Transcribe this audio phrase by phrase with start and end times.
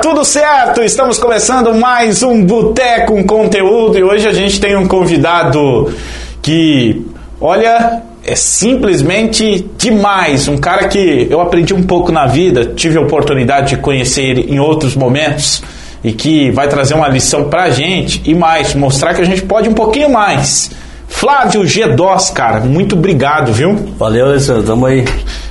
[0.00, 0.82] Tudo certo?
[0.82, 5.92] Estamos começando mais um Boteco com Conteúdo e hoje a gente tem um convidado
[6.40, 7.04] que,
[7.40, 10.48] olha, é simplesmente demais.
[10.48, 14.58] Um cara que eu aprendi um pouco na vida, tive a oportunidade de conhecer em
[14.58, 15.62] outros momentos
[16.02, 19.68] e que vai trazer uma lição pra gente e mais, mostrar que a gente pode
[19.68, 20.70] um pouquinho mais.
[21.08, 23.74] Flávio G2, cara, muito obrigado, viu?
[23.98, 25.04] Valeu, Alessandro, tamo aí.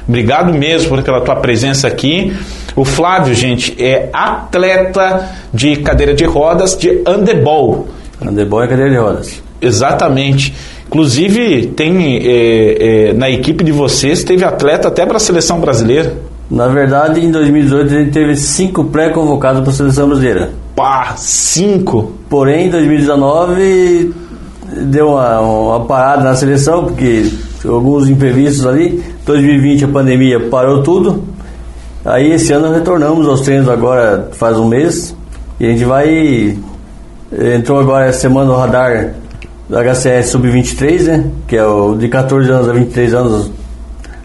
[0.07, 2.35] Obrigado mesmo pela tua presença aqui.
[2.75, 7.87] O Flávio, gente, é atleta de cadeira de rodas de handebol.
[8.21, 9.43] Handebol é cadeira de rodas.
[9.61, 10.53] Exatamente.
[10.87, 16.13] Inclusive, tem é, é, na equipe de vocês, teve atleta até para a seleção brasileira.
[16.49, 20.51] Na verdade, em 2018 a gente teve cinco pré-convocados para a seleção brasileira.
[20.75, 22.11] Pá, cinco?
[22.29, 24.13] Porém, em 2019
[24.83, 27.31] deu uma, uma parada na seleção, porque
[27.65, 29.01] alguns imprevistos ali.
[29.25, 31.23] 2020 a pandemia parou tudo.
[32.03, 35.15] Aí esse ano retornamos aos treinos agora faz um mês.
[35.59, 36.57] E a gente vai.
[37.55, 39.13] Entrou agora essa semana no radar
[39.69, 41.31] do HCS Sub-23, né?
[41.47, 43.51] Que é o de 14 anos a 23 anos,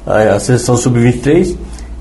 [0.07, 1.57] a, a seleção Sub-23.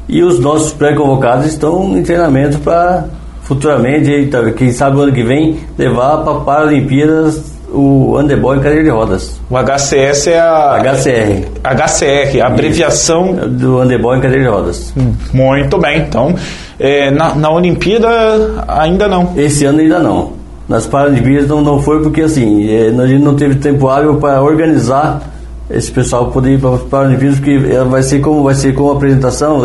[0.08, 3.06] E os nossos pré-convocados estão em treinamento para
[3.44, 8.90] futuramente, quem sabe o ano que vem, levar para Paralimpíadas o handebol em cadeira de
[8.90, 9.40] rodas.
[9.50, 10.82] O HCS é a.
[10.82, 11.46] HCR.
[11.64, 13.34] HCR, a abreviação.
[13.34, 14.94] Do handebol em cadeira de rodas.
[14.98, 16.00] Hum, muito bem.
[16.00, 16.34] Então,
[16.80, 18.08] é, na, na Olimpíada
[18.68, 19.34] ainda não.
[19.36, 20.34] Esse ano ainda não.
[20.68, 24.42] Nas Paralimpíadas não, não foi porque assim, é, a gente não teve tempo hábil para
[24.42, 25.22] organizar
[25.70, 27.58] esse pessoal poder ir para as Paralimpíadas, porque
[27.90, 29.62] vai ser como vai ser como apresentação,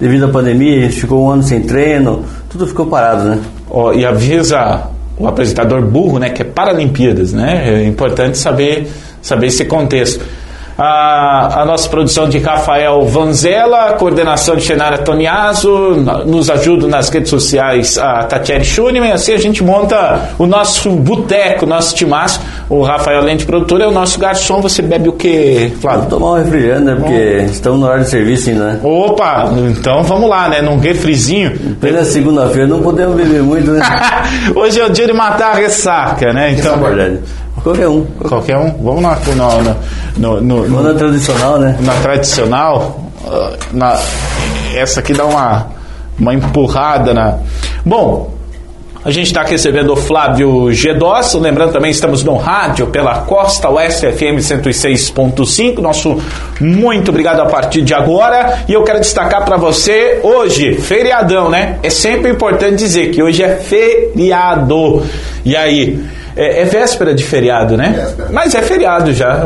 [0.00, 3.38] devido à pandemia, a gente ficou um ano sem treino, tudo ficou parado, né?
[3.70, 7.82] Oh, e avisa o apresentador burro, né, que é Paralimpíadas, né?
[7.82, 8.88] É importante saber
[9.20, 10.24] saber esse contexto.
[10.78, 17.30] A, a, nossa produção de Rafael Vanzella, coordenação de Xenara Toniaso, nos ajuda nas redes
[17.30, 22.40] sociais a Tatiane Schunemann, assim a gente monta o nosso boteco, o nosso timaço.
[22.68, 24.60] O Rafael Lente Produtor é o nosso garçom.
[24.60, 26.02] Você bebe o que, Flávio?
[26.02, 26.94] Vou tomar um refrigerante, né?
[26.94, 27.50] Porque Bom.
[27.50, 28.80] estamos no horário de serviço ainda, né?
[28.84, 30.62] Opa, então vamos lá, né?
[30.62, 31.58] Num refrizinho.
[31.80, 33.80] Pela segunda-feira não podemos beber muito, né?
[34.54, 36.52] Hoje é o dia de matar a ressaca, né?
[36.52, 37.20] Então, é verdade.
[37.62, 38.04] Qualquer um.
[38.04, 38.70] Qualquer um.
[38.82, 39.16] Vamos na,
[40.16, 41.76] no, no, no, na tradicional, né?
[41.80, 43.00] Na tradicional.
[43.72, 43.98] Na,
[44.74, 45.66] essa aqui dá uma,
[46.18, 47.38] uma empurrada na.
[47.84, 48.38] Bom,
[49.04, 54.10] a gente está recebendo o Flávio Gedós, lembrando também estamos no rádio pela Costa Oeste
[54.10, 55.78] FM 106.5.
[55.78, 56.20] Nosso
[56.60, 58.64] muito obrigado a partir de agora.
[58.68, 61.78] E eu quero destacar para você hoje, feriadão, né?
[61.82, 65.02] É sempre importante dizer que hoje é feriado.
[65.44, 66.04] E aí,
[66.38, 67.92] é, é, véspera de feriado, né?
[67.96, 68.28] Véspera.
[68.32, 69.44] Mas é feriado já,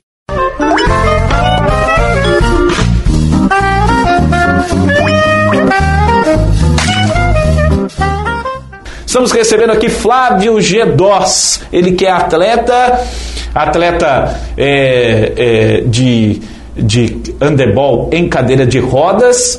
[9.05, 13.05] Estamos recebendo aqui Flávio Gedós, ele que é atleta,
[13.53, 16.43] atleta é, é, de,
[16.77, 19.59] de handebol em cadeira de rodas,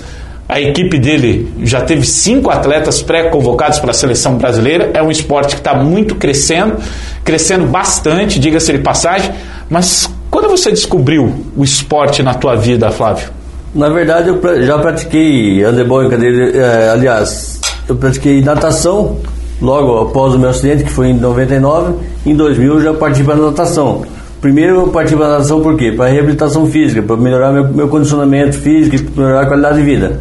[0.54, 4.92] a equipe dele já teve cinco atletas pré-convocados para a seleção brasileira.
[4.94, 6.78] É um esporte que está muito crescendo,
[7.24, 9.32] crescendo bastante, diga-se de passagem.
[9.68, 13.32] Mas quando você descobriu o esporte na tua vida, Flávio?
[13.74, 16.56] Na verdade, eu já pratiquei handebol em cadeira.
[16.56, 17.60] É, aliás,
[17.90, 19.18] eu pratiquei natação
[19.60, 21.96] logo após o meu acidente, que foi em 99.
[22.28, 24.04] Em 2000, eu já parti para a natação.
[24.44, 25.94] Primeiro, eu parti para a natação por quê?
[25.94, 30.20] Para reabilitação física, para melhorar meu, meu condicionamento físico e melhorar a qualidade de vida.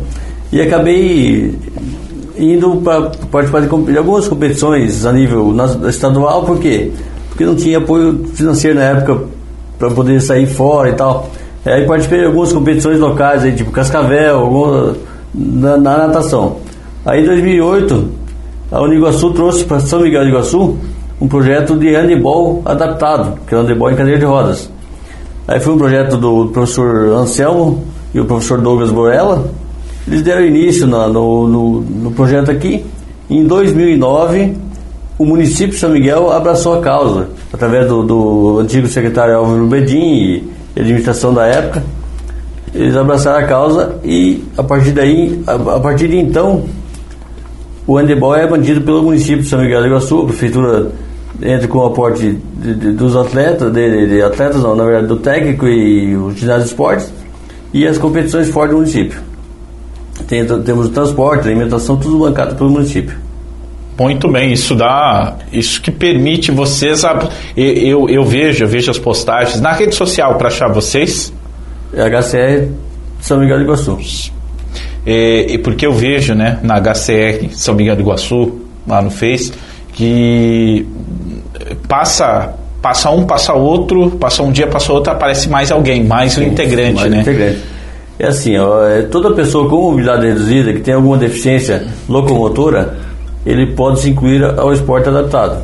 [0.53, 1.59] E acabei
[2.39, 5.53] indo para participar de, de, algumas competições a nível
[5.89, 6.93] estadual, por quê?
[7.31, 9.25] Porque não tinha apoio financeiro na época
[9.77, 11.29] para poder sair fora e tal.
[11.67, 14.95] Aí participei de algumas competições locais, aí, tipo Cascavel, alguma,
[15.35, 16.59] na, na, natação.
[17.05, 18.09] Aí em 2008,
[18.71, 20.79] a Uniguaçu trouxe para São Miguel de Iguaçu
[21.23, 24.69] um projeto de handebol adaptado, que é o handebol em cadeira de rodas.
[25.47, 29.45] Aí foi um projeto do professor Anselmo e o professor Douglas Borella.
[30.05, 32.85] Eles deram início no, no, no, no projeto aqui.
[33.31, 34.57] Em 2009,
[35.17, 40.43] o município de São Miguel abraçou a causa, através do, do antigo secretário Álvaro Bedin
[40.75, 41.85] e administração da época.
[42.75, 46.65] Eles abraçaram a causa e a partir daí, a, a partir de então,
[47.87, 50.91] o handebol é mantido pelo município de São Miguel do Iguaçu, a prefeitura
[51.43, 55.67] entra com o aporte de, de, dos atletas, de, atletas não, na verdade do técnico
[55.67, 57.13] e o ginásio de esportes
[57.73, 59.21] e as competições fora do município.
[60.27, 63.17] Tem, temos o transporte, a alimentação, tudo bancado pelo município.
[63.99, 68.99] Muito bem, isso dá, isso que permite vocês, a, eu, eu vejo, eu vejo as
[68.99, 71.33] postagens na rede social para achar vocês.
[71.93, 72.69] É HCR
[73.21, 73.99] São Miguel do Iguaçu.
[75.05, 79.53] É, porque eu vejo, né, na HCR São Miguel do Iguaçu, lá no Face,
[79.93, 80.87] que
[81.89, 86.43] passa passa um, passa outro, passa um dia, passa outro, aparece mais alguém, mais um
[86.43, 87.21] integrante, mais né?
[87.21, 87.61] Integrante.
[88.19, 92.99] É assim, ó, é toda pessoa com mobilidade reduzida que tem alguma deficiência locomotora,
[93.47, 95.63] ele pode se incluir ao esporte adaptado.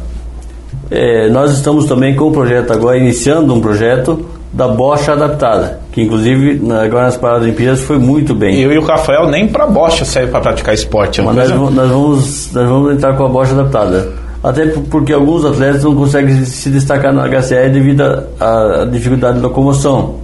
[0.90, 6.00] É, nós estamos também com um projeto agora, iniciando um projeto da bocha adaptada, que
[6.02, 8.58] inclusive agora nas Paralimpíadas foi muito bem.
[8.60, 11.20] Eu e o Rafael nem para bocha serve para praticar esporte.
[11.20, 14.08] É Mas nós, nós, vamos, nós vamos entrar com a bocha adaptada.
[14.42, 18.02] Até porque alguns atletas não conseguem se destacar no HCR devido
[18.38, 20.16] à dificuldade de locomoção.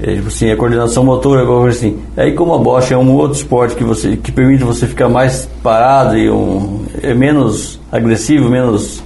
[0.00, 1.98] É, tipo assim, a coordenação motora, algo assim.
[2.16, 5.48] Aí como a bocha é um outro esporte que, você, que permite você ficar mais
[5.62, 9.00] parado e um, é menos agressivo, menos,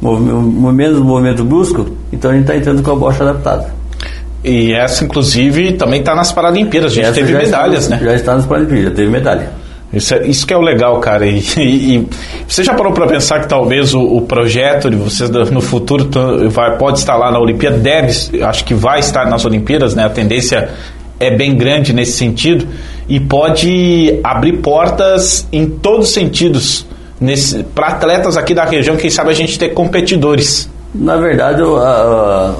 [0.00, 3.74] menos movimento brusco, então a gente está entrando com a bocha adaptada.
[4.44, 6.92] E essa, inclusive, também está nas Paralimpíadas.
[6.92, 8.04] A gente essa teve medalhas, está, né?
[8.04, 9.61] Já está nas Paralimpíadas, já teve medalha.
[9.92, 11.26] Isso, é, isso que é o legal, cara.
[11.26, 12.08] E, e, e
[12.48, 16.08] você já parou para pensar que talvez o, o, projeto de vocês no futuro
[16.48, 17.76] vai, pode estar lá na Olimpíada?
[17.76, 20.04] Deve, acho que vai estar nas Olimpíadas, né?
[20.04, 20.70] A tendência
[21.20, 22.66] é bem grande nesse sentido
[23.08, 26.86] e pode abrir portas em todos os sentidos
[27.74, 28.96] para atletas aqui da região.
[28.96, 30.68] Quem sabe a gente ter competidores.
[30.94, 32.54] Na verdade, a,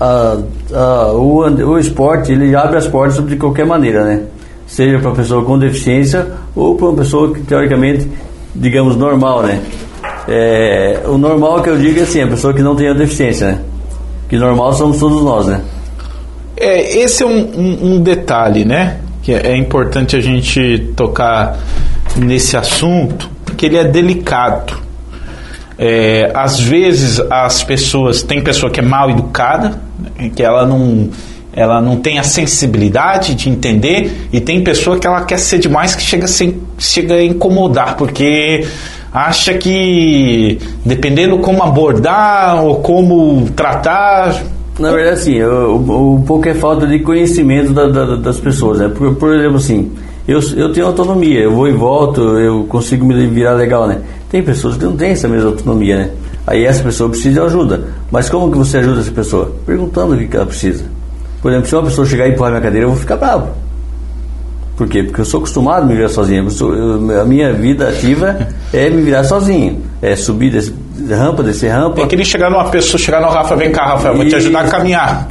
[0.00, 0.36] a,
[0.72, 4.22] a, o, o esporte ele abre as portas de qualquer maneira, né?
[4.68, 8.08] Seja para uma pessoa com deficiência ou para uma pessoa que teoricamente,
[8.54, 9.60] digamos, normal, né?
[10.28, 13.48] É, o normal que eu digo é assim, a pessoa que não tem a deficiência,
[13.48, 13.60] né?
[14.28, 15.62] Que normal somos todos nós, né?
[16.56, 18.98] É, esse é um, um, um detalhe, né?
[19.22, 21.58] Que é, é importante a gente tocar
[22.14, 24.74] nesse assunto, porque ele é delicado.
[25.78, 29.80] É, às vezes as pessoas, tem pessoa que é mal educada,
[30.18, 30.30] né?
[30.34, 31.08] que ela não
[31.58, 35.96] ela não tem a sensibilidade de entender e tem pessoa que ela quer ser demais
[35.96, 36.26] que chega,
[36.78, 38.64] chega a incomodar, porque
[39.12, 44.40] acha que dependendo como abordar ou como tratar.
[44.78, 48.78] Na verdade, assim, um pouco é falta de conhecimento da, da, das pessoas.
[48.78, 48.88] Né?
[48.88, 49.90] Por, por exemplo, assim,
[50.28, 54.00] eu, eu tenho autonomia, eu vou e volto, eu consigo me virar legal, né?
[54.30, 56.10] Tem pessoas que não têm essa mesma autonomia, né?
[56.46, 57.88] Aí essa pessoa precisa de ajuda.
[58.12, 59.52] Mas como que você ajuda essa pessoa?
[59.66, 60.84] Perguntando o que ela precisa.
[61.40, 63.48] Por exemplo, se uma pessoa chegar e empurrar minha cadeira, eu vou ficar bravo.
[64.76, 65.02] Por quê?
[65.02, 66.44] Porque eu sou acostumado a me virar sozinho.
[66.44, 69.82] Eu sou, eu, a minha vida ativa é me virar sozinho.
[70.00, 70.72] É subir desse,
[71.10, 72.02] rampa, descer rampa.
[72.02, 74.68] É que chegar numa pessoa, chegar no Rafa, vem cá, Rafael, vou te ajudar a
[74.68, 75.28] caminhar.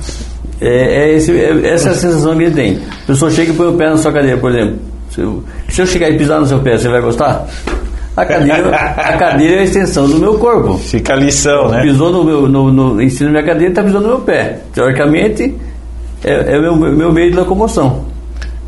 [0.59, 2.79] É, é, esse, é essa é a sensação que ele tem.
[3.03, 4.79] A pessoa chega e põe o pé na sua cadeira, por exemplo.
[5.11, 7.47] Se eu, se eu chegar e pisar no seu pé, você vai gostar?
[8.17, 10.77] A cadeira, a cadeira é a extensão do meu corpo.
[10.77, 11.83] Fica a lição, né?
[11.83, 14.59] Pisou no meu, no, no, em cima da minha cadeira, está pisando no meu pé.
[14.73, 15.55] Teoricamente,
[16.23, 18.05] é, é meu, meu meio de locomoção.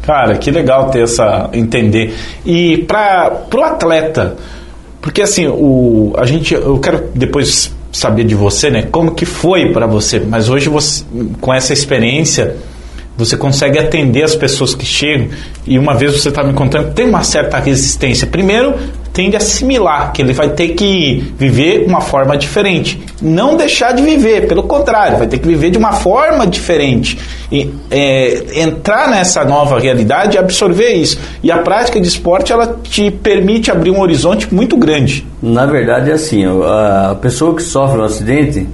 [0.02, 2.16] Cara, que legal ter essa entender.
[2.46, 4.36] E para o atleta,
[5.02, 8.84] Porque assim, o, a gente, eu quero depois saber de você, né?
[8.92, 10.20] Como que foi para você?
[10.20, 11.04] Mas hoje você,
[11.40, 12.58] com essa experiência,
[13.18, 15.30] você consegue atender as pessoas que chegam
[15.66, 18.28] e uma vez você está me contando tem uma certa resistência.
[18.28, 18.76] Primeiro,
[19.20, 24.02] tende a assimilar que ele vai ter que viver uma forma diferente, não deixar de
[24.02, 27.20] viver, pelo contrário, vai ter que viver de uma forma diferente
[27.52, 31.20] e é, entrar nessa nova realidade e absorver isso.
[31.44, 35.28] E a prática de esporte ela te permite abrir um horizonte muito grande.
[35.44, 38.66] Na verdade é assim, a pessoa que sofre um acidente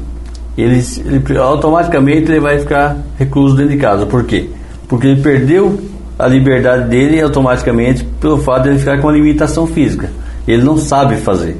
[0.55, 4.05] ele, ele, automaticamente ele vai ficar recluso dentro de casa.
[4.05, 4.47] Por quê?
[4.87, 5.79] Porque ele perdeu
[6.19, 10.11] a liberdade dele automaticamente pelo fato de ele ficar com uma limitação física.
[10.47, 11.57] Ele não sabe fazer.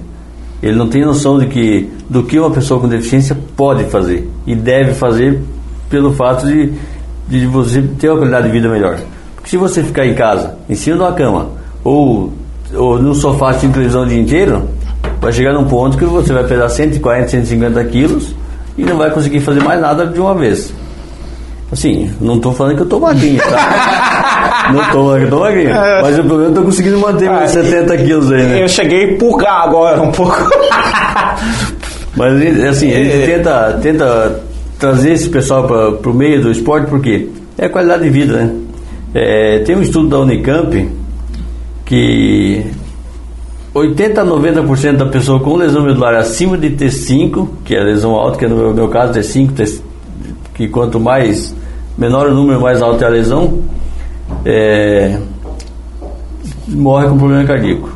[0.61, 4.55] Ele não tem noção de que, do que uma pessoa com deficiência pode fazer e
[4.55, 5.41] deve fazer
[5.89, 6.73] pelo fato de,
[7.27, 8.99] de você ter uma qualidade de vida melhor.
[9.35, 11.49] Porque se você ficar em casa, em cima de uma cama,
[11.83, 12.33] ou,
[12.73, 14.67] ou no sofá assistindo televisão o dia inteiro,
[15.21, 18.35] vai chegar num ponto que você vai pesar 140, 150 quilos
[18.77, 20.73] e não vai conseguir fazer mais nada de uma vez.
[21.75, 24.69] Assim, não estou falando que eu estou magrinho, tá?
[24.73, 25.69] não falando que eu tô magrinho.
[26.01, 28.63] Mas o problema é que eu tô conseguindo manter meus 70 ah, quilos aí, né?
[28.63, 30.37] Eu cheguei a purgar agora um pouco.
[32.15, 33.25] mas assim, a gente é.
[33.25, 34.39] tenta, tenta
[34.79, 37.27] trazer esse pessoal para o meio do esporte porque
[37.57, 38.55] é qualidade de vida, né?
[39.13, 40.89] É, tem um estudo da Unicamp
[41.83, 42.65] que
[43.73, 48.15] 80 a 90% da pessoa com lesão medular acima de T5, que é a lesão
[48.15, 49.81] alta, que é no meu, meu caso T5, T,
[50.53, 51.53] que quanto mais
[51.97, 53.61] menor o número, mais alta é a lesão,
[54.45, 55.17] é,
[56.67, 57.89] morre com problema cardíaco.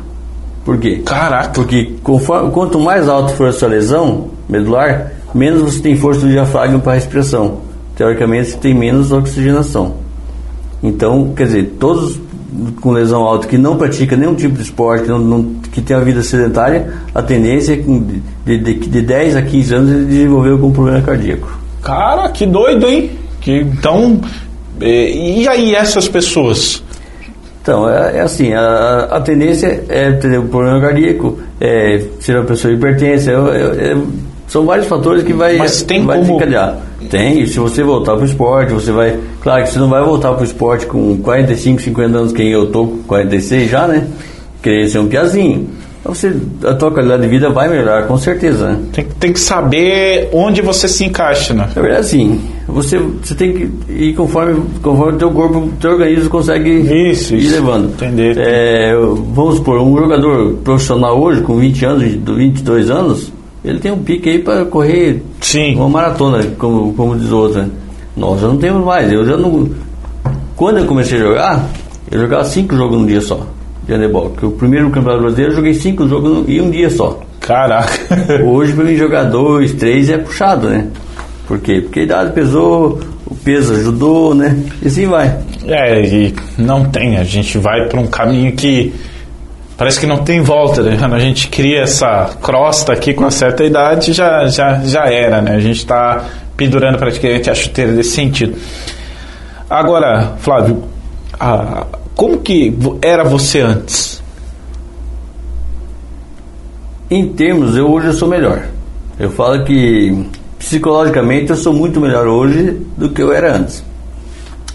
[0.64, 1.02] Por quê?
[1.04, 1.50] Caraca!
[1.50, 6.28] Porque conforme, quanto mais alto for a sua lesão medular, menos você tem força do
[6.28, 7.58] diafragma para a respiração.
[7.96, 9.94] Teoricamente, você tem menos oxigenação.
[10.82, 12.18] Então, quer dizer, todos
[12.80, 16.00] com lesão alta que não pratica nenhum tipo de esporte, não, não, que tem a
[16.00, 20.58] vida sedentária, a tendência é que de, de, de 10 a 15 anos ele desenvolveu
[20.58, 21.58] com problema cardíaco.
[21.82, 23.10] Cara, que doido, hein?
[23.40, 24.20] Que, então,
[24.80, 26.82] é, e aí essas pessoas?
[27.62, 32.44] Então, é, é assim, a, a, tendência é ter um problema cardíaco, é ser uma
[32.44, 33.96] pessoa hipertensa, é,
[34.50, 36.32] são vários fatores que vai, Mas tem vai como...
[36.32, 36.76] desencadear.
[37.08, 39.16] Tem, se você voltar para o esporte, você vai.
[39.40, 42.66] Claro que você não vai voltar para o esporte com 45, 50 anos, quem eu
[42.66, 44.08] tô com 46 já, né?
[44.60, 45.68] Querer ser um piazinho.
[46.00, 48.70] Então você, a tua qualidade de vida vai melhorar, com certeza.
[48.70, 48.78] Né?
[48.92, 51.68] Tem, tem que saber onde você se encaixa, né?
[51.76, 52.40] Na verdade, sim.
[52.66, 56.70] Você, você tem que ir conforme, conforme o teu corpo, o teu organismo consegue
[57.10, 57.54] isso, ir isso.
[57.54, 57.90] levando.
[57.90, 58.38] Entender.
[58.38, 63.98] É, vamos supor, um jogador profissional hoje, com 20 anos, 22 anos, ele tem um
[63.98, 65.76] pique aí para correr Sim.
[65.76, 67.68] uma maratona, como, como diz outra.
[68.16, 69.12] Nós já não temos mais.
[69.12, 69.68] Eu já não.
[70.56, 71.66] Quando eu comecei a jogar,
[72.10, 73.46] eu jogava cinco jogos num dia só
[73.90, 74.30] de handebol.
[74.30, 77.20] Porque o primeiro campeonato brasileiro eu joguei cinco jogos em um dia só.
[77.40, 77.92] Caraca!
[78.46, 80.86] Hoje para mim jogar dois, três é puxado, né?
[81.46, 81.80] Por quê?
[81.80, 84.56] Porque a idade pesou, o peso ajudou, né?
[84.80, 85.36] E assim vai.
[85.66, 87.16] É, e não tem.
[87.16, 88.94] A gente vai para um caminho que
[89.76, 90.96] parece que não tem volta, né?
[90.96, 95.42] Quando a gente cria essa crosta aqui com uma certa idade, já, já, já era,
[95.42, 95.56] né?
[95.56, 96.24] A gente está
[96.56, 98.56] pendurando praticamente a chuteira desse sentido.
[99.68, 100.84] Agora, Flávio,
[101.38, 101.86] a,
[102.20, 104.22] como que era você antes?
[107.10, 108.66] Em termos, eu hoje eu sou melhor.
[109.18, 110.26] Eu falo que
[110.58, 113.82] psicologicamente eu sou muito melhor hoje do que eu era antes.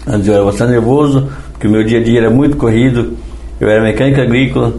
[0.04, 3.16] Antes eu era bastante nervoso, porque o meu dia a dia era muito corrido.
[3.60, 4.74] Eu era mecânica agrícola,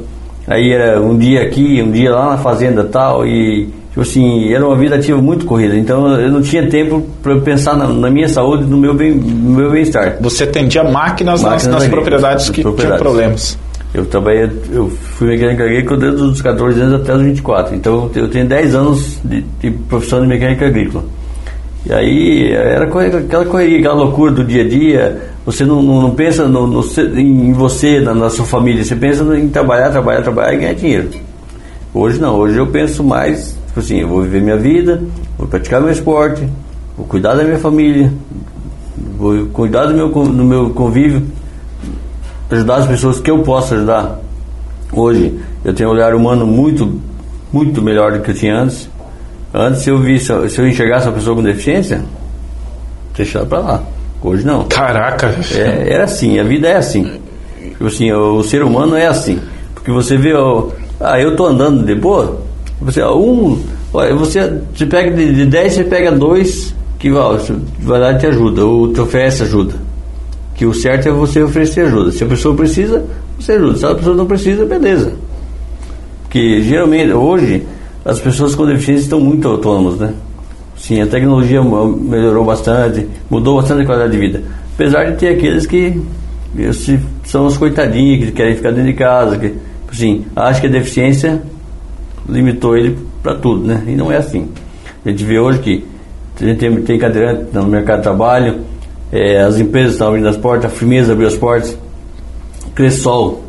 [0.45, 4.65] Aí era um dia aqui, um dia lá na fazenda tal, e tipo assim, era
[4.65, 5.75] uma vida ativa muito corrida.
[5.75, 9.55] Então eu não tinha tempo para pensar na, na, minha saúde, no meu bem, no
[9.55, 10.17] meu bem-estar.
[10.21, 13.01] Você atendia máquinas, máquinas nas, nas propriedades que propriedades.
[13.01, 13.57] tinham problemas.
[13.93, 17.75] Eu trabalhei, eu fui mecânica agrícola desde os 14 anos até os 24.
[17.75, 21.03] Então eu tenho 10 anos de, de profissão de mecânica agrícola.
[21.85, 25.21] E aí era aquela correria, aquela loucura do dia a dia.
[25.43, 26.83] Você não, não, não pensa no, no,
[27.15, 31.09] em você, na, na, sua família, você pensa em trabalhar, trabalhar, trabalhar e ganhar dinheiro.
[31.93, 35.01] Hoje não, hoje eu penso mais, tipo assim, eu vou viver minha vida,
[35.37, 36.47] vou praticar meu esporte,
[36.97, 38.11] vou cuidar da minha família,
[39.17, 41.23] vou cuidar do meu, do meu convívio,
[42.49, 44.19] ajudar as pessoas que eu posso ajudar.
[44.91, 46.99] Hoje eu tenho um olhar humano muito,
[47.53, 48.89] muito melhor do que eu tinha antes.
[49.53, 52.01] Antes, se eu, vi, se eu enxergasse uma pessoa com deficiência,
[53.15, 53.83] deixar para lá.
[54.21, 54.63] Hoje não.
[54.63, 55.35] Caraca!
[55.53, 57.19] É, era assim, a vida é assim.
[57.61, 59.39] Tipo assim, o, o, ser humano é assim.
[59.73, 60.69] Porque você vê, ó,
[60.99, 62.46] ah, eu tô andando de boa,
[62.81, 63.59] você, um,
[63.91, 68.65] você, você pega de, de 10, você pega dois que vai lá e te ajuda,
[68.65, 69.75] ou te oferece ajuda.
[70.55, 72.11] Que o certo é você oferecer ajuda.
[72.11, 73.05] Se a pessoa precisa,
[73.39, 73.77] você ajuda.
[73.77, 75.13] Se a pessoa não precisa, beleza.
[76.23, 77.63] Porque geralmente, hoje,
[78.03, 80.13] as pessoas com deficiência estão muito autônomas, né?
[80.75, 84.43] Sim, a tecnologia melhorou bastante, mudou bastante a qualidade de vida.
[84.75, 85.99] Apesar de ter aqueles que
[87.23, 89.53] são os coitadinhos, que querem ficar dentro de casa, que,
[89.91, 91.41] assim, acho que a deficiência
[92.27, 93.83] limitou ele para tudo, né?
[93.87, 94.49] E não é assim.
[95.05, 95.85] A gente vê hoje que
[96.39, 98.59] a gente tem, tem cadeirante no mercado de trabalho,
[99.11, 101.77] é, as empresas estão abrindo as portas, a Firmeza abriu as portas,
[102.75, 103.43] Cressol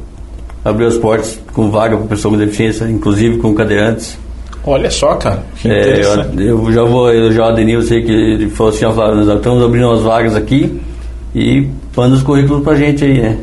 [0.65, 4.19] abriu as portas com vaga para pessoa com deficiência, inclusive com cadeirantes.
[4.65, 5.43] Olha só, cara.
[5.65, 9.25] É, eu, eu, já vou elogiar o Adenil, sei que ele falou assim, ó, Flávio,
[9.25, 10.81] nós estamos abrindo umas vagas aqui
[11.35, 13.39] e manda os currículos pra gente aí, né?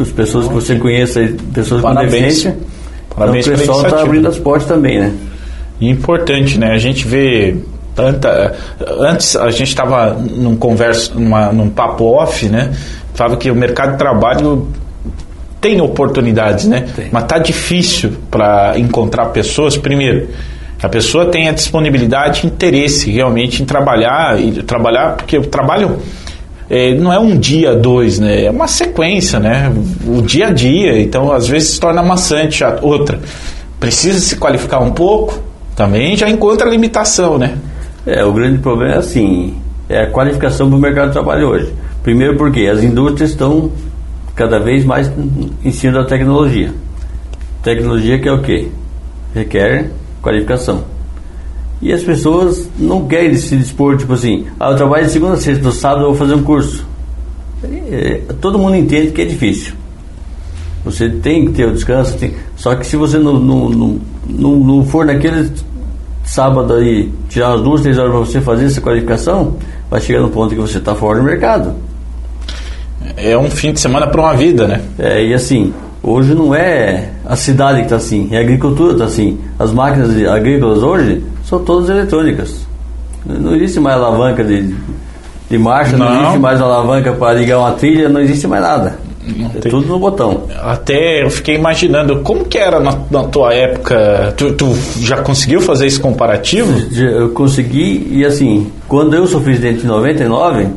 [0.00, 1.20] As pessoas que você conheça,
[1.52, 2.12] pessoas Parabéns.
[2.12, 2.56] com deficiência.
[3.16, 5.14] Parabéns então, o pessoal está abrindo as portas também, né?
[5.80, 6.72] Importante, né?
[6.72, 7.56] A gente vê
[7.94, 8.54] tanta.
[8.98, 12.72] Antes a gente estava num converso, numa, num papo off, né?
[13.14, 14.68] Falava que o mercado de trabalho
[15.60, 16.86] tem oportunidades, né?
[16.94, 17.08] Tem.
[17.10, 19.76] Mas tá difícil para encontrar pessoas.
[19.76, 20.28] Primeiro,
[20.82, 25.98] a pessoa tem a disponibilidade e interesse realmente em trabalhar e trabalhar porque o trabalho
[26.68, 28.44] é, não é um dia, dois, né?
[28.44, 29.72] É uma sequência, né?
[30.06, 31.00] O dia a dia.
[31.00, 32.64] Então, às vezes se torna maçante.
[32.64, 33.20] A outra
[33.78, 35.38] precisa se qualificar um pouco,
[35.76, 37.56] também já encontra limitação, né?
[38.04, 39.56] É, o grande problema é assim,
[39.88, 41.72] é a qualificação do mercado de trabalho hoje.
[42.02, 43.70] Primeiro porque as indústrias estão
[44.34, 45.10] cada vez mais
[45.64, 46.72] em cima da tecnologia.
[47.62, 48.68] Tecnologia que é o quê?
[49.34, 49.90] Requer
[50.22, 50.95] qualificação.
[51.80, 55.36] E as pessoas não querem se dispor, tipo assim, ah, eu trabalho de segunda a
[55.36, 56.86] sexta, no sábado eu vou fazer um curso.
[57.90, 59.74] É, todo mundo entende que é difícil.
[60.84, 64.56] Você tem que ter o descanso, tem, só que se você não, não, não, não,
[64.56, 65.50] não for naquele
[66.24, 69.56] sábado aí, tirar as duas, três horas para você fazer essa qualificação,
[69.90, 71.74] vai chegar no ponto que você está fora do mercado
[73.16, 74.80] é um fim de semana para uma vida, né?
[74.98, 75.72] É, e assim,
[76.02, 79.38] hoje não é a cidade que está assim, é a agricultura que está assim.
[79.58, 82.66] As máquinas agrícolas hoje são todas eletrônicas.
[83.24, 84.74] Não existe mais alavanca de,
[85.48, 86.06] de marcha, não.
[86.06, 88.98] não existe mais alavanca para ligar uma trilha, não existe mais nada.
[89.54, 89.70] é tem.
[89.70, 90.42] tudo no botão.
[90.60, 94.34] Até eu fiquei imaginando como que era na, na tua época.
[94.36, 96.72] Tu, tu, já conseguiu fazer esse comparativo?
[96.94, 100.68] Eu consegui e assim, quando eu sofri acidente em 99,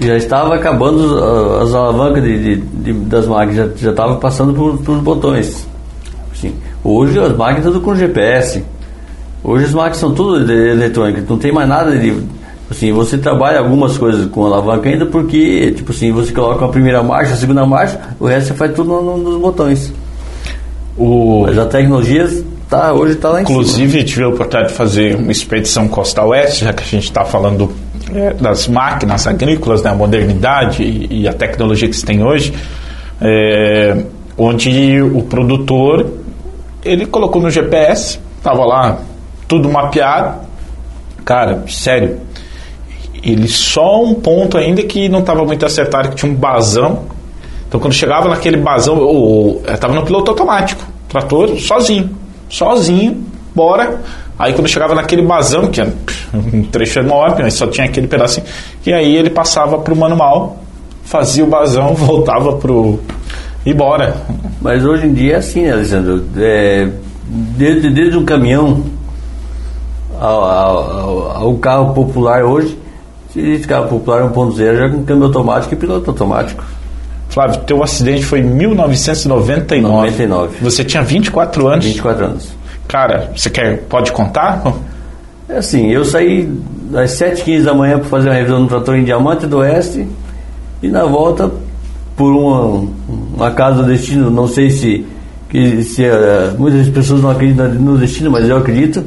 [0.00, 1.18] já estava acabando
[1.62, 5.66] as alavancas de, de, de, das máquinas, já estava passando por, por botões.
[6.32, 6.52] Assim,
[6.84, 8.62] hoje as máquinas tudo com GPS.
[9.42, 12.22] Hoje as máquinas são tudo eletrônicas, não tem mais nada de.
[12.68, 17.00] Assim, você trabalha algumas coisas com alavanca ainda porque, tipo assim, você coloca a primeira
[17.00, 19.92] marcha, a segunda marcha, o resto você faz tudo no, no, nos botões.
[20.98, 21.44] O...
[21.46, 22.28] Mas a tecnologia
[22.68, 24.04] tá, hoje está lá em Inclusive, cima.
[24.04, 27.68] tive a oportunidade de fazer uma expedição Costa Oeste, já que a gente está falando
[27.68, 32.22] do é, das máquinas agrícolas, né, a modernidade e, e, a tecnologia que se tem
[32.22, 32.52] hoje,
[33.20, 34.04] é,
[34.38, 36.06] onde o produtor
[36.84, 38.98] ele colocou no GPS, estava lá
[39.48, 40.40] tudo mapeado,
[41.24, 42.20] cara, sério,
[43.22, 47.04] ele só um ponto ainda que não estava muito acertado, que tinha um basão.
[47.68, 52.10] Então quando chegava naquele basão, estava no piloto automático, trator sozinho,
[52.48, 54.00] sozinho, bora
[54.38, 55.90] Aí quando chegava naquele basão, que era
[56.34, 58.46] um trecho enorme, mas só tinha aquele pedacinho,
[58.84, 60.58] e aí ele passava para o manual,
[61.04, 63.00] fazia o basão, voltava pro
[63.64, 64.16] e bora.
[64.60, 65.82] Mas hoje em dia é assim, né?
[66.36, 66.88] É,
[67.28, 68.84] desde, desde um caminhão
[70.20, 72.78] ao, ao, ao, carro popular hoje,
[73.32, 76.64] se existe carro popular 1.0 já com câmbio automático e piloto automático.
[77.28, 79.92] Flávio, teu acidente foi em 1999.
[79.92, 80.56] 99.
[80.62, 81.84] Você tinha 24 anos?
[81.84, 82.48] 24 anos.
[82.88, 84.62] Cara, você quer, pode contar?
[85.48, 86.52] É assim, eu saí
[86.94, 90.06] às 7h15 da manhã para fazer uma revisão no trator em Diamante do Oeste
[90.82, 91.50] e na volta
[92.16, 92.88] por uma,
[93.36, 95.06] uma casa do destino, não sei se,
[95.48, 99.04] que, se uh, muitas pessoas não acreditam no destino, mas eu acredito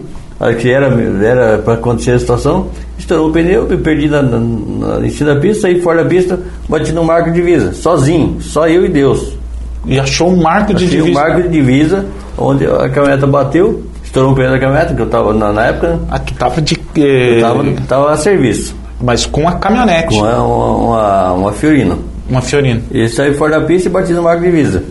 [0.57, 0.87] que era
[1.23, 5.33] era para acontecer a situação, estourou o pneu, me perdi na, na, na, em cima
[5.33, 8.89] da pista, saí fora da pista, bati no marco de divisa, sozinho, só eu e
[8.89, 9.37] Deus.
[9.85, 11.09] E achou um marco de Achei divisa?
[11.09, 12.05] um marco de divisa
[12.37, 15.99] onde a caminhoneta bateu, estourou o pneu da caminhoneta, que eu estava na, na, época.
[16.09, 16.79] Ah, tu estava de.
[16.95, 17.39] Eh...
[17.41, 18.75] Eu tava, a serviço.
[19.01, 20.07] Mas com a caminhonete?
[20.07, 21.99] Com uma, uma, uma Fiorino.
[22.29, 22.81] Uma Fiorino.
[22.91, 24.83] E saí fora da pista e bati no marco de divisa.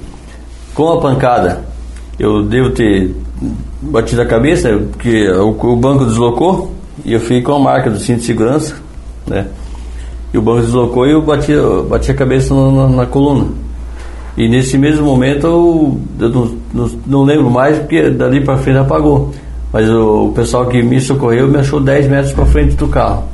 [0.75, 1.65] Com a pancada,
[2.19, 3.15] eu devo ter
[3.81, 6.73] batido a cabeça, porque o, o banco deslocou
[7.05, 8.75] e eu fiquei com a marca do cinto de segurança,
[9.27, 9.47] né?
[10.33, 13.47] E o banco deslocou e eu bati, eu bati a cabeça na, na, na coluna.
[14.37, 18.79] E nesse mesmo momento eu, eu não, não, não, lembro mais porque dali para frente
[18.79, 19.33] apagou.
[19.73, 23.25] Mas o, o, pessoal que me socorreu me achou 10 metros para frente do carro.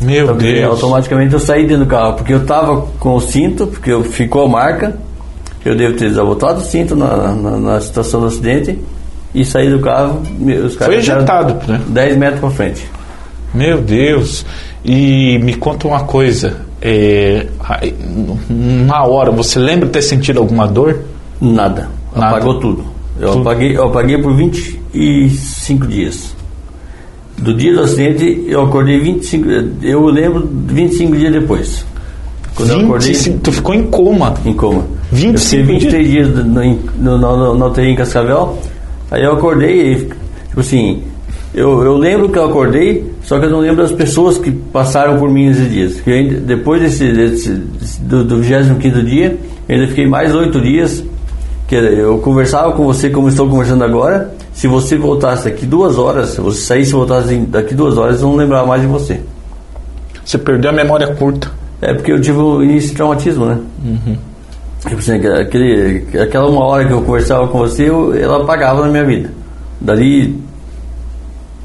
[0.00, 0.70] Meu então, Deus!
[0.70, 4.44] Automaticamente eu saí dentro do carro, porque eu estava com o cinto, porque eu, ficou
[4.44, 4.96] a marca.
[5.64, 8.78] Eu devo ter desabotado o cinto na, na, na situação do acidente.
[9.34, 10.22] E saí do carro,
[10.64, 11.80] os caras Foi ejetado, né?
[11.88, 12.88] 10 metros para frente.
[13.52, 14.46] Meu Deus.
[14.84, 16.60] E me conta uma coisa.
[16.80, 17.46] É,
[18.48, 21.00] na hora, você lembra de ter sentido alguma dor?
[21.40, 21.88] Nada.
[22.14, 22.36] Nada.
[22.36, 22.84] Apagou tudo.
[23.18, 23.48] Eu Tudo.
[23.48, 26.34] apaguei, eu apaguei por 25 dias.
[27.38, 29.48] Do dia do acidente, eu acordei 25.
[29.82, 31.86] Eu lembro 25 dias depois.
[32.54, 34.34] Quando eu acordei 25, tu ficou em coma.
[34.44, 34.84] em coma.
[35.12, 38.58] 25 eu fiquei 23 dias no, no, no, no, no UTI em Cascavel.
[39.10, 39.96] Aí eu acordei e,
[40.48, 41.02] tipo assim,
[41.54, 45.18] eu, eu lembro que eu acordei, só que eu não lembro das pessoas que passaram
[45.18, 46.02] por mim nesses dias.
[46.06, 49.38] Eu ainda- depois desse, desse- do, do 25 dia,
[49.68, 51.02] eu ainda fiquei mais oito dias.
[51.66, 54.34] Que eu conversava com você como estou conversando agora.
[54.52, 58.28] Se você voltasse daqui duas horas, se você saísse e voltasse daqui duas horas, eu
[58.28, 59.20] não lembrava mais de você.
[60.22, 61.50] Você perdeu a memória curta.
[61.80, 63.58] É porque eu tive o início de traumatismo, né?
[64.86, 68.88] Tipo assim, aquele, aquela uma hora que eu conversava com você, eu, ela apagava na
[68.88, 69.30] minha vida.
[69.80, 70.38] Dali,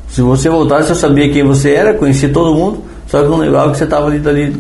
[0.08, 3.72] se você voltasse, eu sabia quem você era, conhecia todo mundo, só que não lembrava
[3.72, 4.56] que você estava ali dali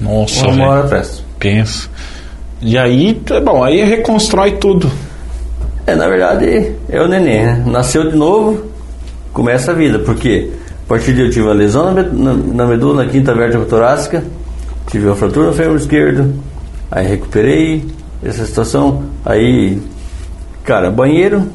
[0.00, 0.68] Nossa, uma velho.
[0.68, 1.24] hora atrás.
[1.38, 1.88] Pensa.
[2.60, 4.90] E aí, é bom, aí reconstrói tudo.
[5.86, 7.64] É, na verdade, é o neném, né?
[7.66, 8.64] Nasceu de novo,
[9.32, 10.50] começa a vida, porque
[10.84, 14.22] a partir de eu tive uma lesão na, na, na medula, na quinta vértebra torácica,
[14.90, 16.32] tive uma fratura no fêmur esquerdo,
[16.90, 17.84] aí recuperei
[18.22, 19.80] essa situação, aí,
[20.64, 21.46] cara, banheiro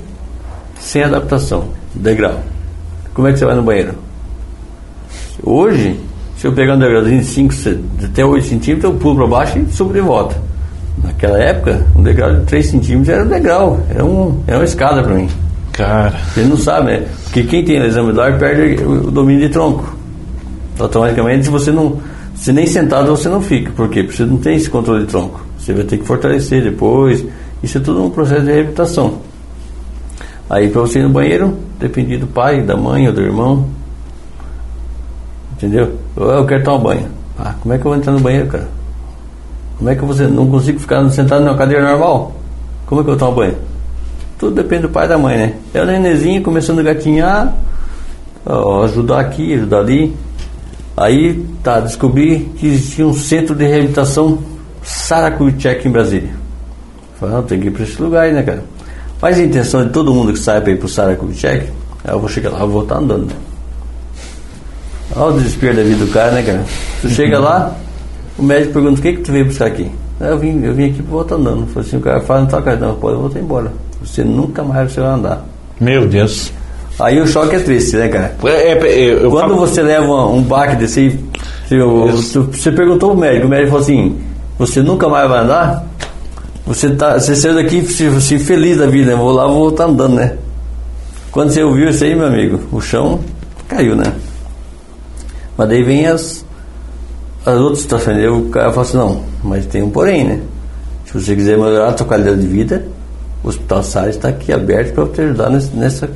[0.80, 2.40] sem adaptação, degrau.
[3.14, 3.96] Como é que você vai no banheiro?
[5.44, 6.00] Hoje,
[6.38, 7.54] se eu pegar um degrauzinho de 5,
[8.06, 10.36] até 8 centímetros, eu pulo para baixo e subo de volta.
[11.04, 15.02] Naquela época, um degrau de 3 centímetros era um degrau, era, um, era uma escada
[15.02, 15.30] para mim.
[15.74, 17.08] Cara, Você não sabe, né?
[17.24, 19.96] Porque quem tem lesão medular perde o domínio de tronco.
[20.78, 21.98] Automaticamente, se você não.
[22.40, 23.70] Se nem sentado você não fica.
[23.72, 24.02] Por quê?
[24.02, 25.46] Porque você não tem esse controle de tronco.
[25.58, 27.26] Você vai ter que fortalecer depois.
[27.62, 29.20] Isso é tudo um processo de reabilitação.
[30.50, 33.66] Aí, para você ir no banheiro, dependia do pai, da mãe ou do irmão.
[35.52, 35.96] Entendeu?
[36.16, 37.08] Eu, eu quero tomar banho.
[37.38, 38.70] Ah, como é que eu vou entrar no banheiro, cara?
[39.78, 42.34] Como é que você não consigo ficar sentado numa cadeira normal?
[42.86, 43.56] Como é que eu tomo banho?
[44.38, 45.54] Tudo depende do pai e da mãe, né?
[45.74, 47.54] É o nenenzinho começando a gatinhar,
[48.46, 50.16] ó, ajudar aqui, ajudar ali.
[51.02, 54.40] Aí, tá, descobri que existia um centro de reabilitação
[54.84, 56.32] Saracuichek em Brasília.
[57.18, 58.66] Falei, não, tem que ir para esse lugar aí, né, cara?
[59.22, 61.70] Mas a intenção de todo mundo que sai para ir pro Saracuichek,
[62.04, 63.34] aí eu vou chegar lá, eu vou estar andando, né?
[65.16, 66.66] Olha o desespero da vida do cara, né, cara?
[67.02, 67.76] Tu chega lá,
[68.38, 69.90] o médico pergunta, o que que tu veio buscar aqui?
[70.20, 71.66] "Ah, Eu vim, eu vim aqui pra voltar andando.
[71.68, 73.72] Falei assim, o cara fala, não tá, cara, não, pode voltar embora.
[74.04, 75.46] Você nunca mais vai andar.
[75.80, 76.52] meu Deus.
[77.00, 78.36] Aí o choque é triste, né, cara?
[78.44, 81.20] É, é, eu Quando falo- você leva um baque desse aí,
[82.12, 84.18] você, você perguntou pro médico, o médico falou assim,
[84.58, 85.86] você nunca mais vai andar?
[86.66, 89.16] Você, tá, você saiu daqui se feliz da vida, né?
[89.18, 90.34] vou lá, vou voltar andando, né?
[91.32, 93.20] Quando você ouviu isso aí, meu amigo, o chão
[93.68, 94.12] caiu, né?
[95.58, 96.46] Mas daí vem as,
[97.46, 98.18] as outras situações.
[98.18, 100.40] Aí o cara fala assim, não, mas tem um porém, né?
[101.06, 102.86] Se você quiser melhorar a sua qualidade de vida,
[103.44, 106.10] o Hospital Salles está aqui aberto para te ajudar nessa,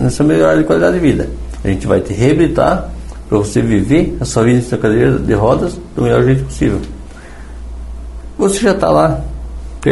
[0.00, 1.28] nessa, melhora de qualidade de vida.
[1.64, 2.88] A gente vai te reabilitar
[3.28, 6.80] para você viver a sua vida em sua cadeira de rodas do melhor jeito possível.
[8.38, 9.20] Você já está lá.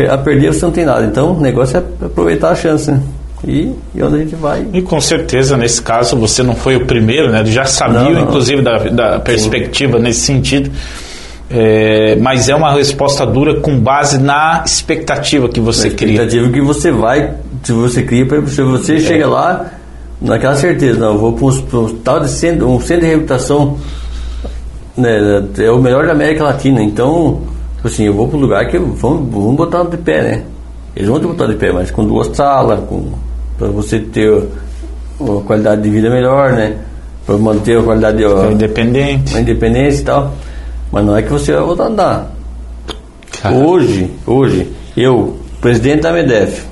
[0.08, 1.04] A perder você não tem nada.
[1.04, 3.02] Então o negócio é aproveitar a chance, né?
[3.44, 4.66] E, e onde a gente vai.
[4.72, 7.44] E com certeza, nesse caso, você não foi o primeiro, né?
[7.46, 8.22] Já sabia, Não, não.
[8.22, 10.70] inclusive, da, da perspectiva nesse sentido.
[11.52, 16.12] É, mas é uma resposta dura com base na expectativa que você a cria.
[16.22, 19.00] expectativa que você vai, se você cria, se você É.
[19.00, 19.66] chega lá,
[20.20, 23.76] naquela certeza, não, eu vou para um hospital de centro, um centro de reabilitação,
[24.96, 27.40] né, é o melhor da América Latina, então,
[27.76, 30.42] tipo assim, eu vou para um lugar que vão, vão botar de pé, né?
[30.94, 33.06] Eles vão te botar de pé, mas com duas salas, com,
[33.58, 34.44] para você ter
[35.18, 36.76] uma qualidade de vida melhor, né?
[37.26, 39.36] Para manter a qualidade de independente.
[39.36, 40.32] a independência e tal.
[40.92, 42.30] Mas não é que você vai voltar a andar.
[43.42, 46.64] Cara, Hoje, hoje, eu, presidente da MEDEF,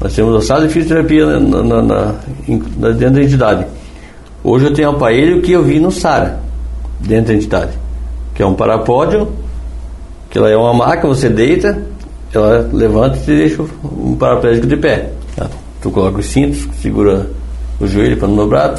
[0.00, 2.14] nós temos a sala de fisioterapia na, na- na-
[2.78, 3.66] na- dentro da entidade.
[4.44, 6.38] Hoje eu tenho um aparelho que eu vi no SARA,
[7.00, 7.72] dentro da entidade,
[8.34, 9.28] que é um parapódio,
[10.30, 11.82] que ela é uma maca, você deita,
[12.32, 15.10] ela levanta e te deixa um paraplégico de pé.
[15.34, 15.48] tá?
[15.80, 17.28] Tu coloca os cintos, segura
[17.80, 18.74] o joelho para não dobrar,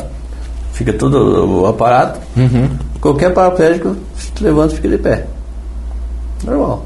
[0.72, 2.20] fica todo o aparato.
[3.01, 5.25] Qualquer paraplégico, se levanta, fica de pé.
[6.43, 6.86] Normal.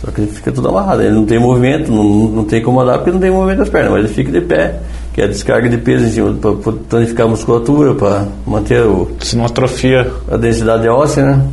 [0.00, 1.02] Só que ele fica tudo amarrado.
[1.02, 3.92] Ele não tem movimento, não, não tem como andar porque não tem movimento das pernas,
[3.92, 4.80] mas ele fica de pé,
[5.12, 9.10] que é a descarga de peso em cima, para tonificar a musculatura, para manter o,
[9.20, 10.10] se não atrofia.
[10.30, 11.46] a densidade óssea, né?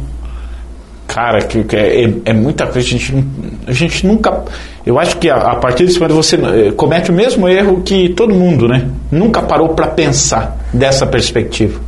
[1.07, 2.79] Cara, que, que é, é, muita coisa.
[2.87, 3.27] A gente,
[3.65, 4.43] a gente nunca.
[4.85, 8.09] Eu acho que a, a partir desse momento você eh, comete o mesmo erro que
[8.09, 8.87] todo mundo, né?
[9.11, 11.79] Nunca parou para pensar dessa perspectiva.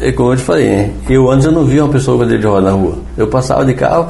[0.00, 0.90] É como eu te falei, né?
[1.08, 2.98] Eu antes eu não via uma pessoa com cadeira de roda na rua.
[3.16, 4.08] Eu passava de carro,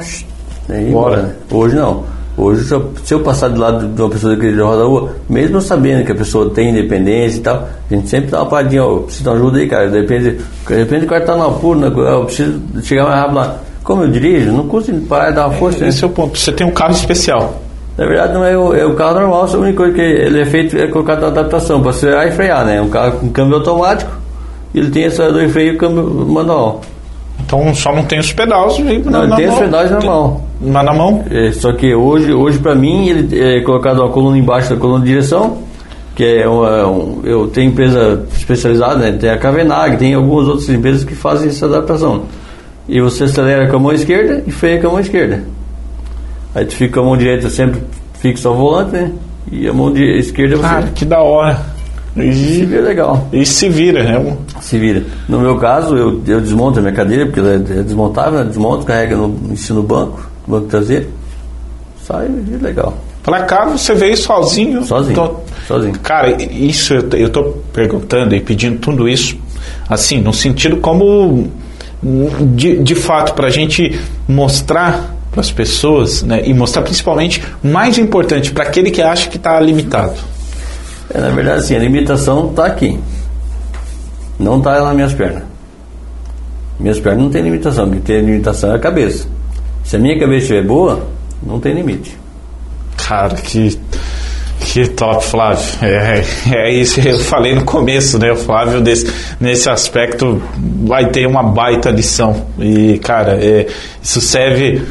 [0.67, 1.23] né, ia embora.
[1.23, 1.33] Né?
[1.51, 2.03] Hoje não.
[2.37, 5.59] Hoje, se eu, passar do lado de uma pessoa que de roda na rua, mesmo
[5.59, 8.99] sabendo que a pessoa tem independência e tal, a gente sempre dá uma paradinha, ó,
[8.99, 9.89] preciso de ajuda aí, cara.
[9.89, 11.87] Depende, de repente o cara tá no apuro, né?
[11.87, 13.57] eu preciso chegar mais rápido lá.
[13.83, 15.85] Como eu dirijo, não custa parar e dar uma força.
[15.85, 16.07] Esse né?
[16.07, 16.37] é o ponto.
[16.37, 17.59] Você tem um carro especial.
[17.97, 20.45] Na verdade, não é o, é o carro normal, a única coisa que ele é
[20.45, 22.79] feito é colocar a adaptação para acelerar e frear, né?
[22.79, 24.11] Um carro com câmbio automático,
[24.73, 26.81] ele tem acelerador e freio e câmbio manual.
[27.45, 28.77] Então só não tem os pedais.
[28.79, 29.53] Não, ele tem mão.
[29.53, 30.41] os pedais normal.
[30.61, 31.25] Mas na mão?
[31.31, 35.03] É, só que hoje, hoje para mim, ele é colocado uma coluna embaixo da coluna
[35.03, 35.57] de direção,
[36.15, 39.11] que é uma, um, eu tenho empresa especializada, né?
[39.13, 42.23] tem a Cavenag, tem algumas outras empresas que fazem essa adaptação.
[42.87, 45.43] E você acelera com a mão esquerda e freia com a mão esquerda.
[46.53, 47.81] Aí tu fica com a mão direita sempre
[48.19, 49.11] fixa ao volante, né?
[49.51, 50.61] E a mão esquerda você.
[50.61, 51.59] Cara, que da hora.
[52.15, 53.27] E se vira legal.
[53.31, 54.37] E se vira, né?
[54.61, 55.03] Se vira.
[55.27, 59.15] No meu caso, eu, eu desmonto a minha cadeira, porque ela é desmontável, desmonto, carrega
[59.15, 61.07] no, em no banco, banco traseiro.
[62.03, 62.97] Sai e legal.
[63.23, 64.83] Pra cá você veio sozinho?
[64.83, 65.15] Sozinho.
[65.15, 65.35] Tô...
[65.67, 65.99] Sozinho.
[65.99, 69.37] Cara, isso eu, eu tô perguntando e pedindo tudo isso,
[69.87, 71.47] assim, no sentido como,
[72.55, 77.99] de, de fato, pra gente mostrar para as pessoas né, e mostrar principalmente o mais
[77.99, 80.15] importante para aquele que acha que está limitado.
[81.13, 82.99] É, na verdade, sim, a limitação está aqui.
[84.37, 85.43] Não está nas minhas pernas.
[86.79, 87.87] Minhas pernas não tem limitação.
[87.87, 89.27] O que tem limitação é a cabeça.
[89.83, 91.07] Se a minha cabeça estiver boa,
[91.41, 92.17] não tem limite.
[92.95, 93.77] Cara, que,
[94.59, 95.63] que top, Flávio.
[95.81, 96.23] É,
[96.55, 98.31] é isso que eu falei no começo, né?
[98.31, 100.41] O Flávio, desse, nesse aspecto,
[100.85, 102.45] vai ter uma baita lição.
[102.59, 103.67] E, cara, é,
[104.01, 104.83] isso serve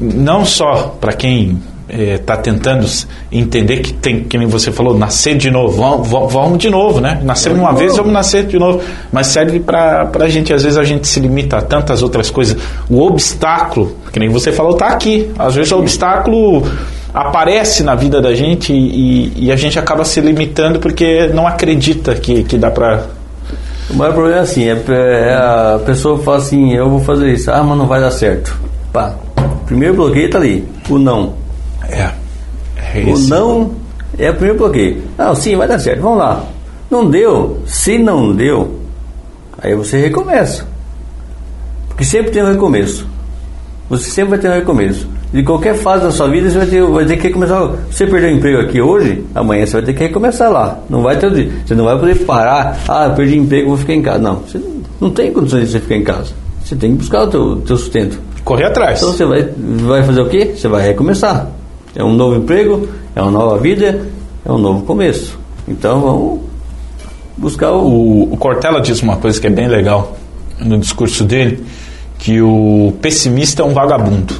[0.00, 2.86] não só para quem está é, tentando
[3.32, 7.20] entender que tem, que nem você falou, nascer de novo, vamos, vamos de novo, né?
[7.22, 8.80] Nascer uma vez, vamos nascer de novo.
[9.10, 12.56] Mas serve para a gente, às vezes a gente se limita a tantas outras coisas.
[12.90, 15.30] O obstáculo, que nem você falou, está aqui.
[15.38, 16.62] Às vezes o obstáculo
[17.12, 22.14] aparece na vida da gente e, e, a gente acaba se limitando porque não acredita
[22.14, 23.06] que, que dá para.
[23.90, 27.50] O maior problema é assim, é, é, a pessoa fala assim, eu vou fazer isso,
[27.50, 28.54] ah, mas não vai dar certo.
[28.92, 29.14] Pá,
[29.64, 31.47] primeiro bloqueio está ali, o não.
[31.88, 32.10] É.
[32.98, 35.02] é o não é o primeiro bloqueio.
[35.16, 36.44] Não, sim, vai dar certo, vamos lá.
[36.90, 38.80] Não deu, se não deu,
[39.60, 40.66] aí você recomeça.
[41.88, 43.06] Porque sempre tem um recomeço.
[43.90, 45.08] Você sempre vai ter um recomeço.
[45.32, 47.70] De qualquer fase da sua vida, você vai ter, vai ter que recomeçar.
[47.90, 50.78] Você perdeu o emprego aqui hoje, amanhã você vai ter que recomeçar lá.
[50.88, 52.78] Não vai ter, você não vai poder parar.
[52.88, 54.18] Ah, perdi emprego, vou ficar em casa.
[54.18, 54.58] Não, você
[55.00, 56.32] não tem condições de você ficar em casa.
[56.64, 58.18] Você tem que buscar o teu, teu sustento.
[58.42, 58.98] Correr atrás.
[59.00, 60.54] Então você vai, vai fazer o quê?
[60.56, 61.50] Você vai recomeçar.
[61.98, 64.06] É um novo emprego, é uma nova vida,
[64.46, 65.36] é um novo começo.
[65.66, 66.40] Então vamos
[67.36, 68.32] buscar o.
[68.32, 70.16] O, Cortella diz uma coisa que é bem legal
[70.60, 71.66] no discurso dele,
[72.16, 74.32] que o pessimista é um vagabundo.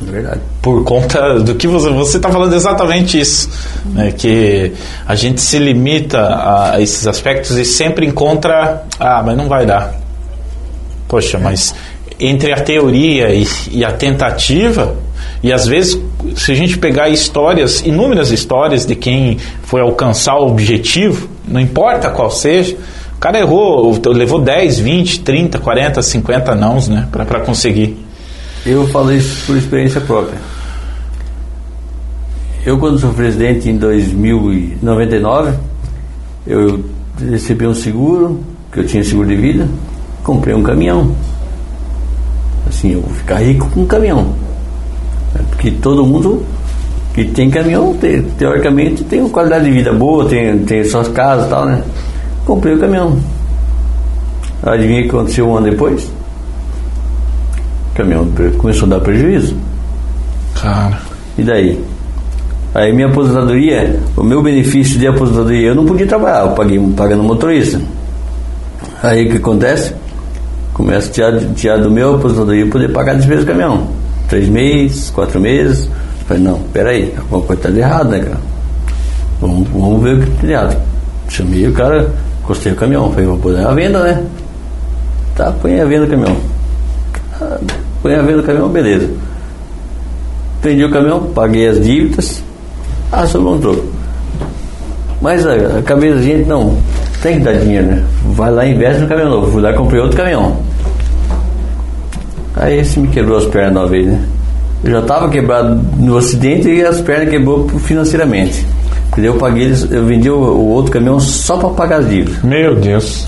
[0.00, 0.40] É verdade.
[0.62, 3.50] Por conta do que você está falando exatamente isso,
[3.84, 4.72] né, que
[5.06, 9.94] a gente se limita a esses aspectos e sempre encontra, ah, mas não vai dar.
[11.06, 11.74] Poxa, mas
[12.18, 14.96] entre a teoria e, e a tentativa,
[15.42, 16.00] e às vezes,
[16.36, 22.10] se a gente pegar histórias, inúmeras histórias de quem foi alcançar o objetivo, não importa
[22.10, 22.76] qual seja,
[23.16, 27.96] o cara errou, levou 10, 20, 30, 40, 50 nãos né, para conseguir.
[28.64, 30.38] Eu falo isso por experiência própria.
[32.64, 35.54] Eu, quando sou presidente em 2099,
[36.46, 36.84] eu
[37.30, 39.66] recebi um seguro, que eu tinha seguro de vida,
[40.22, 41.14] comprei um caminhão
[42.70, 44.34] assim, eu vou ficar rico com um caminhão.
[45.50, 46.44] Porque todo mundo
[47.14, 51.46] que tem caminhão, te, teoricamente, tem uma qualidade de vida boa, tem, tem suas casas
[51.46, 51.82] e tal, né?
[52.46, 53.18] Comprei o caminhão.
[54.62, 56.04] Adivinha o que aconteceu um ano depois?
[57.92, 59.56] O caminhão começou a dar prejuízo.
[60.54, 60.98] Cara.
[61.36, 61.82] E daí?
[62.74, 67.22] Aí minha aposentadoria, o meu benefício de aposentadoria, eu não podia trabalhar, eu paguei pagando
[67.22, 67.80] motorista.
[69.02, 69.94] Aí o que acontece?
[70.72, 73.99] Começo a tirar, tirar do meu aposentadoria poder pagar a despesa do caminhão.
[74.30, 75.90] Três meses, quatro meses.
[76.26, 78.40] Falei, não, peraí, alguma coisa está de errado, né, cara?
[79.40, 80.76] Vamos, vamos ver o que está de errado.
[81.28, 82.08] Chamei o cara,
[82.40, 83.10] encostei o caminhão.
[83.10, 84.24] Falei, vou pôr a venda, né?
[85.34, 86.36] Tá, põe a venda do caminhão.
[87.40, 87.58] Ah,
[88.02, 89.10] põe a venda do caminhão, beleza.
[90.62, 92.44] Vendi o caminhão, paguei as dívidas.
[93.10, 93.90] Ah, sobrou um.
[95.20, 96.78] Mas a, a cabeça da gente, não,
[97.20, 98.04] tem que dar dinheiro, né?
[98.26, 99.50] Vai lá e investe no caminhão novo.
[99.50, 100.69] Fui lá e comprei outro caminhão.
[102.56, 104.22] Aí esse me quebrou as pernas uma vez, né?
[104.82, 108.66] Eu já estava quebrado no acidente e as pernas quebrou financeiramente.
[109.18, 112.42] Eu paguei, eu vendi o, o outro caminhão só para pagar as dívidas.
[112.42, 113.26] Meu Deus.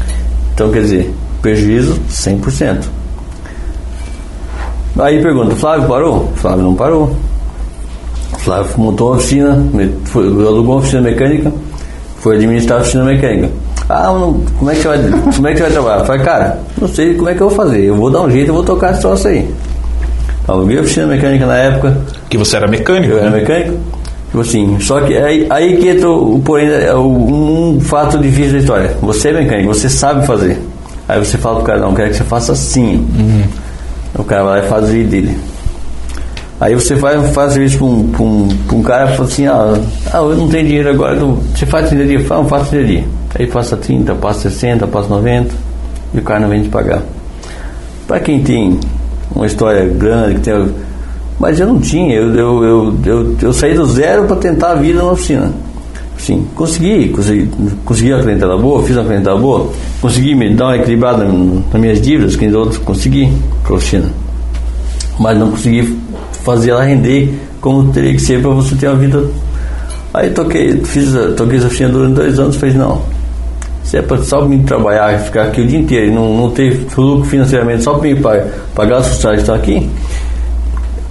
[0.54, 2.84] Então, quer dizer, prejuízo 100%.
[4.98, 6.32] Aí pergunta, Flávio parou?
[6.36, 7.16] Flávio não parou.
[8.38, 9.66] Flávio montou uma oficina,
[10.04, 11.52] foi, alugou uma oficina mecânica,
[12.18, 13.50] foi administrar a oficina mecânica.
[13.92, 14.98] Ah, não, como é que vai,
[15.34, 15.98] como é que vai trabalhar?
[16.00, 17.84] Eu falei, cara, não sei como é que eu vou fazer.
[17.84, 19.48] Eu vou dar um jeito, eu vou tocar esse troço aí.
[20.48, 21.98] Aluguei a oficina mecânica na época.
[22.28, 23.12] Que você era mecânico?
[23.12, 23.38] Eu era né?
[23.38, 23.78] mecânico.
[24.26, 28.58] Tipo assim, só que aí, aí que entra o porém, é um fato difícil da
[28.58, 28.96] história.
[29.02, 30.58] Você é mecânico, você sabe fazer.
[31.06, 32.94] Aí você fala pro cara, não, quero que você faça assim.
[32.96, 33.42] Uhum.
[34.14, 35.36] O cara vai lá e faz o jeito dele.
[36.62, 39.46] Aí você vai faz serviço para um, pra um, pra um cara e fala assim,
[39.46, 39.74] ah,
[40.12, 42.20] ah, eu não tenho dinheiro agora, eu, você faz trilharia?
[42.20, 43.04] Fala, faço trilharia.
[43.38, 45.54] Aí passa 30, passa 60, passa 90
[46.14, 47.02] e o cara não vem de pagar.
[48.06, 48.78] Para quem tem
[49.34, 50.74] uma história grande, que tem.
[51.38, 54.74] Mas eu não tinha, eu, eu, eu, eu, eu saí do zero para tentar a
[54.74, 55.50] vida na oficina.
[56.18, 57.50] Sim, consegui, consegui,
[57.84, 62.00] consegui a clientela boa, fiz a clientela boa, consegui me dar uma equilibrada nas minhas
[62.00, 63.32] dívidas, que outros consegui
[63.66, 64.08] com a oficina.
[65.18, 65.98] Mas não consegui
[66.44, 69.24] fazer ela render como teria que ser para você ter uma vida.
[70.14, 73.02] Aí toquei, fiz, toquei essa oficina durante dois anos, fez não.
[73.84, 76.86] Se é para só me trabalhar, ficar aqui o dia inteiro e não, não ter
[76.96, 79.90] lucro financeiramente só para me pagar, pagar os funcionários que estão aqui,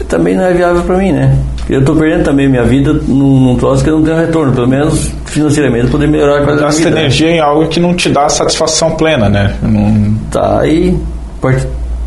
[0.07, 1.37] também não é viável para mim, né?
[1.69, 4.67] Eu estou perdendo também minha vida num, num troço que eu não tenho retorno, pelo
[4.67, 8.91] menos financeiramente, poder melhorar a qualidade Gasta energia em algo que não te dá satisfação
[8.91, 9.55] plena, né?
[9.61, 10.13] Não...
[10.29, 10.97] Tá, aí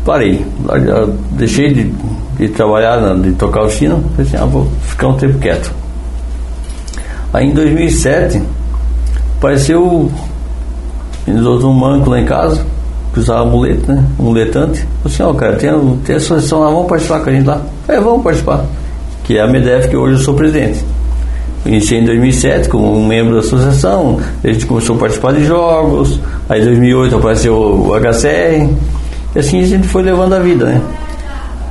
[0.05, 0.45] parei.
[1.31, 1.93] Deixei de,
[2.37, 5.71] de trabalhar, de tocar o sino, falei assim, ah, vou ficar um tempo quieto.
[7.33, 8.41] Aí em 2007,
[9.37, 10.11] apareceu
[11.27, 12.65] eles outros um manco lá em casa,
[13.13, 14.03] que usava muleta, né?
[14.19, 14.79] Um muletante.
[14.79, 15.69] Falei assim, ó, oh, cara, tem,
[16.05, 17.61] tem a associação lá, vamos participar com a gente lá.
[17.87, 18.65] É, vamos participar.
[19.23, 20.83] Que é a MEDEF, que hoje eu sou presidente.
[21.65, 26.19] Iniciei em 2007 como um membro da associação, a gente começou a participar de jogos,
[26.47, 28.69] aí em 2008 apareceu o HCR,
[29.35, 30.81] e assim a gente foi levando a vida, né?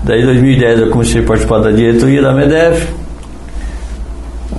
[0.03, 2.88] Daí em 2010 eu comecei a participar da diretoria da MEDEF,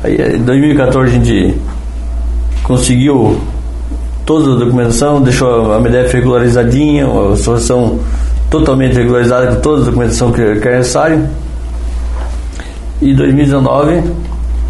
[0.05, 1.57] aí em 2014 a gente
[2.63, 3.37] conseguiu
[4.25, 7.99] toda a documentação, deixou a MEDEF regularizadinha, a associação
[8.49, 11.29] totalmente regularizada com toda a documentação que, que é necessário.
[13.01, 14.03] E em 2019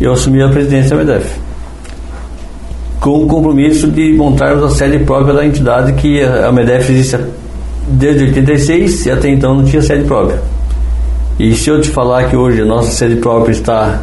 [0.02, 1.40] eu assumi a presidência da MEDEF.
[3.00, 7.20] Com o compromisso de montarmos a sede própria da entidade que a MEDEF existe
[7.88, 10.42] desde 86 e até então não tinha sede própria.
[11.38, 14.02] E se eu te falar que hoje a nossa sede própria está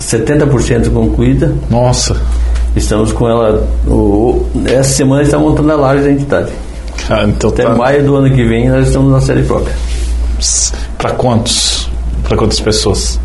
[0.00, 1.54] 70% concluída.
[1.70, 2.20] Nossa!
[2.76, 3.66] Estamos com ela.
[3.86, 6.52] O, essa semana está montando a laje da entidade.
[7.08, 7.74] Ah, então Até tá...
[7.74, 9.74] maio do ano que vem nós estamos na série própria.
[10.98, 11.90] Para quantos?
[12.22, 13.20] Para quantas pessoas?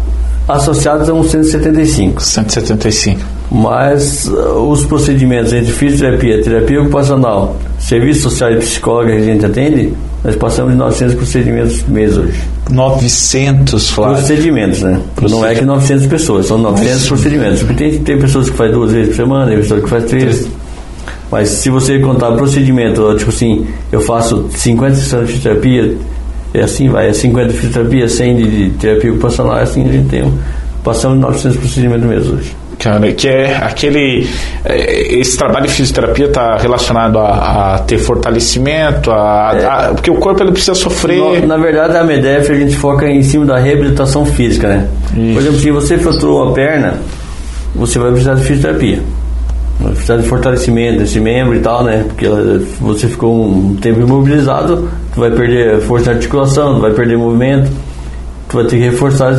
[0.48, 2.22] Associados são 175.
[2.22, 3.22] 175.
[3.52, 9.46] Mas uh, os procedimentos entre fisioterapia, terapia ocupacional, serviço social e psicóloga que a gente
[9.46, 12.40] atende, nós passamos de 900 procedimentos mês hoje.
[12.70, 14.18] 900, Flávio?
[14.18, 15.00] Procedimentos, né?
[15.22, 17.08] Não é que 900 pessoas, são 900 Nossa.
[17.08, 17.64] procedimentos.
[17.64, 20.48] Porque tem, tem pessoas que fazem duas vezes por semana, tem pessoas que fazem três.
[21.32, 25.98] Mas se você contar procedimento, tipo assim, eu faço 50 sessões de fisioterapia,
[26.54, 29.92] é assim, vai, é 50 de fisioterapia, 100 de, de terapia ocupacional, é assim a
[29.92, 30.34] gente tem.
[30.84, 34.28] Passamos de 900 procedimentos mês hoje cara, que é aquele.
[34.64, 39.66] É, esse trabalho de fisioterapia está relacionado a, a, ter fortalecimento, a, é.
[39.66, 41.42] a, porque o corpo ele precisa sofrer.
[41.42, 44.88] Na, na, verdade, a MEDEF a gente foca em cima da reabilitação física, né?
[45.16, 45.34] Isso.
[45.34, 47.00] Por exemplo, se você fraturou a perna,
[47.76, 49.04] você vai precisar de fisioterapia.
[49.80, 52.06] Vai precisar de fortalecimento desse membro e tal, né?
[52.08, 52.28] Porque
[52.80, 57.70] você ficou um tempo imobilizado, tu vai perder força de articulação, tu vai perder movimento
[58.50, 59.34] tu vai ter que reforçar,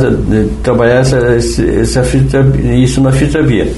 [0.63, 2.01] trabalhar essa, essa
[2.73, 3.71] isso na fisioterapia.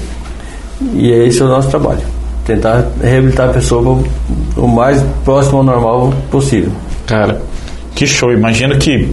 [0.94, 2.00] E esse é o nosso trabalho.
[2.46, 4.02] Tentar reabilitar a pessoa
[4.56, 6.70] o mais próximo ao normal possível.
[7.06, 7.40] Cara,
[7.94, 8.32] que show.
[8.32, 9.12] Imagino que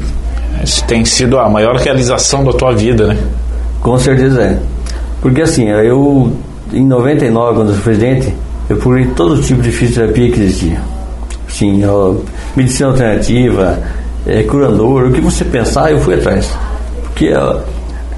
[0.64, 3.18] isso tem sido a maior realização da tua vida, né?
[3.82, 4.60] Com certeza é.
[5.22, 6.32] Porque assim, eu,
[6.72, 8.34] em 99, quando eu fui presidente,
[8.70, 10.82] eu procurei todo tipo de fisioterapia que existia.
[11.48, 11.82] Sim,
[12.56, 13.80] medicina alternativa,
[14.26, 16.52] é, curador, o que você pensar, eu fui atrás.
[17.04, 17.60] Porque a,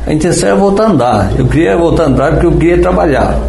[0.06, 1.32] a intenção era voltar a andar.
[1.38, 3.40] Eu queria voltar a andar porque eu queria trabalhar.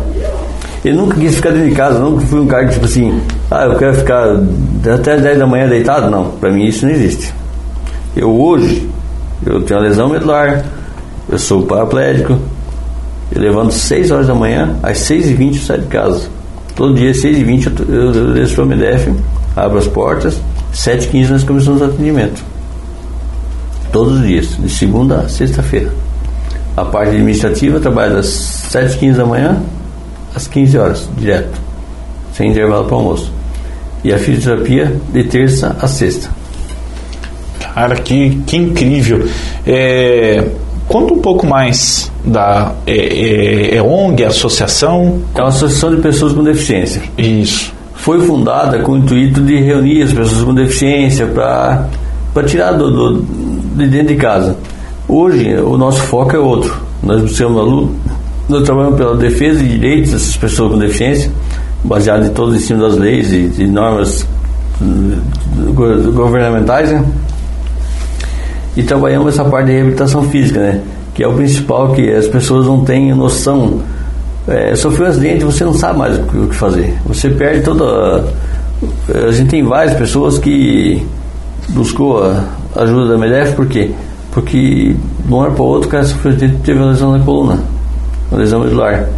[0.84, 3.64] Eu nunca quis ficar dentro de casa, nunca fui um cara que, tipo assim, ah,
[3.64, 4.36] eu quero ficar
[4.94, 6.10] até as 10 da manhã deitado.
[6.10, 7.32] Não, para mim isso não existe.
[8.14, 8.88] Eu hoje,
[9.46, 10.62] eu tenho uma lesão medular,
[11.28, 12.38] eu sou paraplégico,
[13.32, 16.28] eu levanto 6 horas da manhã, às 6 e 20 eu saio de casa.
[16.76, 19.12] Todo dia, às 6 e 20 eu, eu, desço o MDF,
[19.56, 20.40] abro as portas,
[20.74, 22.44] 7h15 nós começamos o atendimento.
[23.92, 25.92] Todos os dias, de segunda a sexta-feira.
[26.76, 28.26] A parte administrativa trabalha das
[28.72, 29.62] 7h15 da manhã
[30.34, 31.60] às 15 horas, direto,
[32.32, 33.32] sem intervalo para almoço.
[34.02, 36.28] E a fisioterapia de terça a sexta.
[37.74, 39.28] Cara, que, que incrível.
[39.66, 40.44] É,
[40.88, 45.22] conta um pouco mais da é, é, é ONG, associação?
[45.34, 47.02] É uma associação de pessoas com deficiência.
[47.16, 47.73] Isso.
[48.04, 51.88] Foi fundada com o intuito de reunir as pessoas com deficiência para
[52.46, 53.22] tirar do, do,
[53.76, 54.58] de dentro de casa.
[55.08, 56.76] Hoje, o nosso foco é outro.
[57.02, 57.94] Nós buscamos a luta,
[58.46, 61.32] nós trabalhamos pela defesa de direitos dessas pessoas com deficiência,
[61.82, 64.26] baseado em todo o ensino das leis e, e normas
[64.82, 67.02] eh, governamentais, né?
[68.76, 70.82] E trabalhamos essa parte de reabilitação física, né?
[71.14, 73.80] Que é o principal que as pessoas não têm noção.
[74.46, 76.94] É, sofreu um acidente, você não sabe mais o que fazer.
[77.06, 78.24] Você perde toda.
[79.26, 81.04] A, gente tem várias pessoas que
[81.70, 82.44] buscou a
[82.76, 83.90] ajuda da MEDEF, por quê?
[84.30, 87.58] Porque de uma hora para outra o cara sofreu teve uma lesão na coluna,
[88.30, 89.08] uma lesão medular.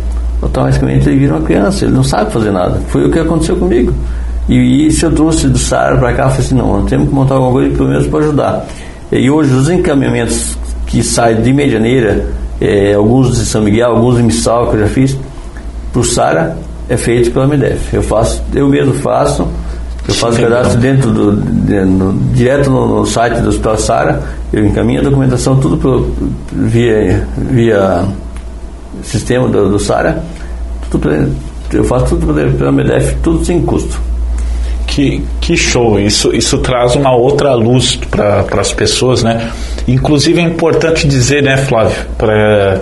[0.41, 2.79] Automaticamente ele vira uma criança, ele não sabe fazer nada.
[2.89, 3.93] Foi o que aconteceu comigo.
[4.49, 7.53] E isso eu trouxe do Sara para cá, falei assim, não, temos que montar alguma
[7.53, 8.67] coisa pelo menos para ajudar.
[9.11, 10.57] E hoje os encaminhamentos
[10.87, 12.27] que saem de Medianeira,
[12.61, 15.17] é, alguns de São Miguel, alguns de Missal que eu já fiz,
[15.93, 16.57] para o Sara
[16.89, 17.95] é feito pela MEDEF.
[17.95, 19.47] Eu faço, eu mesmo faço,
[20.07, 21.33] eu faço cadastro dentro do,
[22.33, 26.15] direto no, no, site do Hospital Sara, eu encaminho a documentação tudo pro,
[26.53, 28.05] via, via
[29.03, 30.23] sistema do, do Sara,
[30.91, 31.11] tudo,
[31.73, 34.01] eu faço tudo pela MEDEF, tudo sem custo.
[34.97, 36.01] Que, que show!
[36.01, 39.53] Isso, isso traz uma outra luz para as pessoas, né?
[39.87, 42.81] Inclusive é importante dizer, né, Flávio, para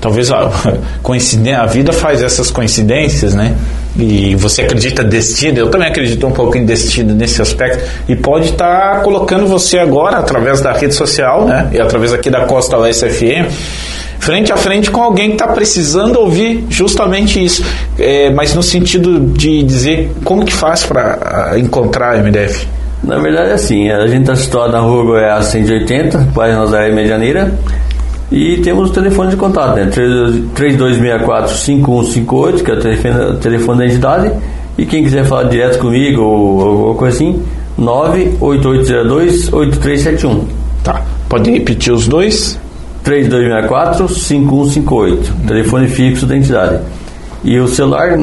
[0.00, 0.50] talvez a,
[1.60, 3.54] a vida faz essas coincidências, né?
[3.98, 8.50] E você acredita destino, eu também acredito um pouco em destino nesse aspecto, e pode
[8.50, 11.70] estar tá colocando você agora, através da rede social, né?
[11.72, 13.48] E através aqui da Costa USFM,
[14.18, 17.64] frente a frente com alguém que está precisando ouvir justamente isso,
[17.98, 22.66] é, mas no sentido de dizer como que faz para encontrar a MDF.
[23.02, 27.54] Na verdade é assim, a gente está situado na rua Goiás 180, Paz Nazaré Medianeira,
[28.30, 29.90] e temos o telefone de contato, né?
[30.54, 34.30] 3264-5158, que é o telefone, o telefone da entidade,
[34.76, 37.42] e quem quiser falar direto comigo ou alguma coisa assim,
[37.78, 40.40] 98802-8371.
[40.82, 42.58] Tá, pode repetir os dois?
[43.04, 46.80] 3264-5158, telefone fixo da entidade.
[47.44, 48.16] E o celular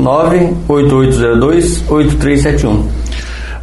[0.68, 2.84] 98802-8371.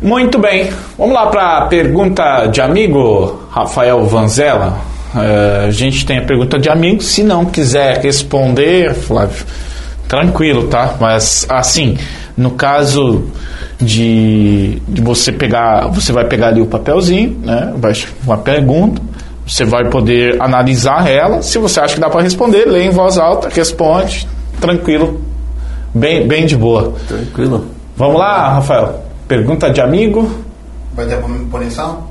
[0.01, 4.88] Muito bem, vamos lá para a pergunta de amigo Rafael Vanzella.
[5.14, 9.44] É, a gente tem a pergunta de amigo, se não quiser responder, Flávio,
[10.06, 10.94] tranquilo, tá?
[11.00, 11.98] Mas assim,
[12.36, 13.24] no caso
[13.80, 17.72] de, de você pegar, você vai pegar ali o papelzinho, né?
[17.76, 17.92] Vai
[18.24, 19.02] uma pergunta,
[19.46, 21.42] você vai poder analisar ela.
[21.42, 24.28] Se você acha que dá para responder, lê em voz alta, responde,
[24.61, 25.20] tranquilo,
[25.92, 26.92] bem, bem de boa.
[27.08, 27.66] Tranquilo.
[27.96, 29.02] Vamos lá, Rafael.
[29.26, 30.30] Pergunta de amigo.
[30.94, 32.04] Vai ter punição?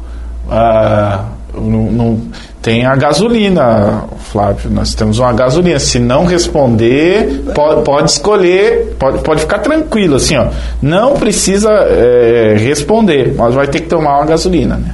[0.49, 2.21] Ah, não, não,
[2.62, 4.70] tem a gasolina, Flávio.
[4.70, 5.80] Nós temos uma gasolina.
[5.80, 10.47] Se não responder, pode, pode escolher, pode, pode ficar tranquilo, assim, ó.
[10.82, 14.93] Não precisa é, responder, mas vai ter que tomar uma gasolina, né?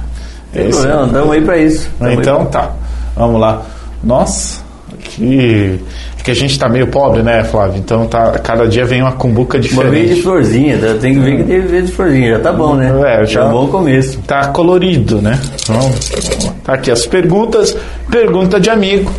[0.54, 1.90] Esse, estamos aí para isso.
[2.12, 2.70] então tá.
[3.16, 3.62] Vamos lá.
[4.02, 4.62] Nossa,
[4.98, 5.80] que
[6.26, 7.78] que a gente está meio pobre, né, Flávio?
[7.78, 9.86] Então tá, cada dia vem uma cumbuca diferente.
[9.86, 10.94] Uma vez de florzinha, tá?
[11.00, 12.92] tem que ver que tem vez de florzinha, já tá bom, né?
[13.06, 14.18] É, já é um bom começo.
[14.26, 15.38] Tá colorido, né?
[15.62, 17.76] Então, tá aqui as perguntas,
[18.10, 19.12] pergunta de amigo.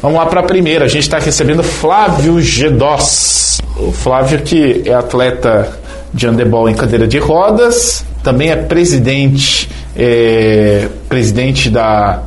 [0.00, 0.84] Vamos lá para a primeira.
[0.84, 3.60] A gente está recebendo Flávio Gedós.
[3.76, 5.68] O Flávio que é atleta
[6.12, 12.22] de handebol em cadeira de rodas, também é presidente, é, presidente da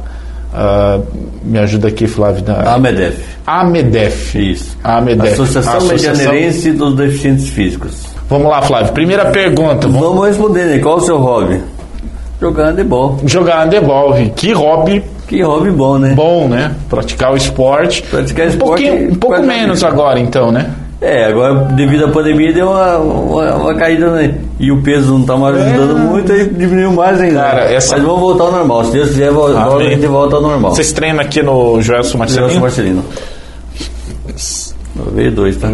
[0.51, 1.01] Uh,
[1.43, 2.43] me ajuda aqui, Flávio.
[2.43, 2.73] Da...
[2.73, 3.23] AMEDEF.
[3.47, 4.51] AMEDEF.
[4.51, 4.77] Isso.
[4.83, 5.33] AMEDEF.
[5.33, 8.03] Associação, Associação Medianeirense dos Deficientes Físicos.
[8.29, 8.91] Vamos lá, Flávio.
[8.91, 9.87] Primeira pergunta.
[9.87, 10.79] Vamos, vamos responder, né?
[10.79, 11.61] Qual o seu hobby?
[12.41, 13.19] Jogar handebol.
[13.23, 14.15] Jogar handebol.
[14.35, 15.03] Que hobby.
[15.27, 16.13] Que hobby bom, né?
[16.15, 16.75] Bom, né?
[16.89, 18.01] Praticar o esporte.
[18.01, 18.89] Praticar um esporte.
[18.89, 20.73] Um pouco menos agora, então, né?
[20.99, 24.35] É, agora devido à pandemia deu uma, uma, uma caída, né?
[24.59, 26.01] E o peso não está mais ajudando é.
[26.01, 27.41] muito, aí diminuiu mais ainda.
[27.41, 27.95] Cara, essa...
[27.95, 28.85] Mas vamos voltar ao normal.
[28.85, 30.75] Se Deus quiser, volta, ah, a gente volta ao normal.
[30.75, 32.47] Vocês treinam aqui no Joelson Marcelino?
[32.47, 33.05] Joelson Marcelino.
[35.13, 35.69] Veio dois, tá?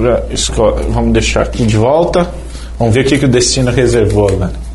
[0.89, 2.29] Vamos deixar aqui de volta.
[2.77, 4.66] Vamos ver o que, que o destino reservou agora.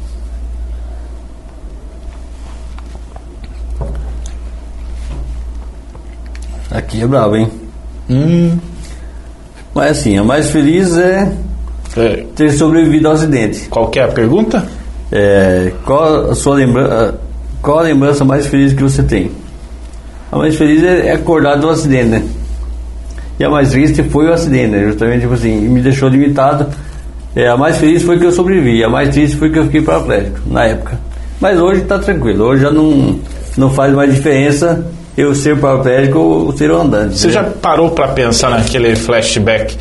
[6.73, 7.51] Aqui é brabo, hein?
[8.09, 8.57] Hum.
[9.75, 11.31] Mas assim, a mais feliz é,
[11.97, 12.25] é.
[12.35, 13.69] ter sobrevivido ao acidente.
[13.69, 14.67] Qual que é a pergunta?
[15.11, 17.15] É, qual a sua lembrança,
[17.61, 19.31] qual a lembrança mais feliz que você tem?
[20.31, 22.23] A mais feliz é é acordar do acidente, né?
[23.39, 24.85] E a mais triste foi o acidente, né?
[24.85, 26.69] Justamente, tipo assim, me deixou limitado.
[27.37, 29.83] É, a mais feliz foi que eu sobrevivi, a mais triste foi que eu fiquei
[29.83, 30.99] paraplégico, na época.
[31.39, 33.19] Mas hoje tá tranquilo, hoje já não,
[33.57, 37.19] não faz mais diferença eu ser paraplégico ou ser andante.
[37.19, 37.33] Você né?
[37.33, 39.77] já parou para pensar naquele flashback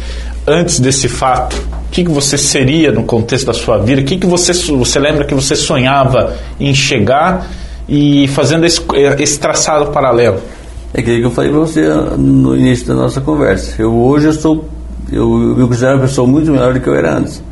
[0.45, 1.55] antes desse fato?
[1.55, 4.01] O que, que você seria no contexto da sua vida?
[4.01, 7.47] O que, que você, você lembra que você sonhava em chegar
[7.87, 8.81] e fazendo esse,
[9.19, 10.39] esse traçado paralelo?
[10.93, 13.81] É aquilo que eu falei para você no início da nossa conversa.
[13.81, 14.65] Eu hoje eu sou
[15.11, 17.43] eu, eu considero uma pessoa muito melhor do que eu era antes.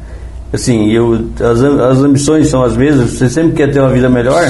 [0.51, 3.11] Assim, eu as, as ambições são as mesmas.
[3.11, 4.43] Você sempre quer ter uma vida melhor.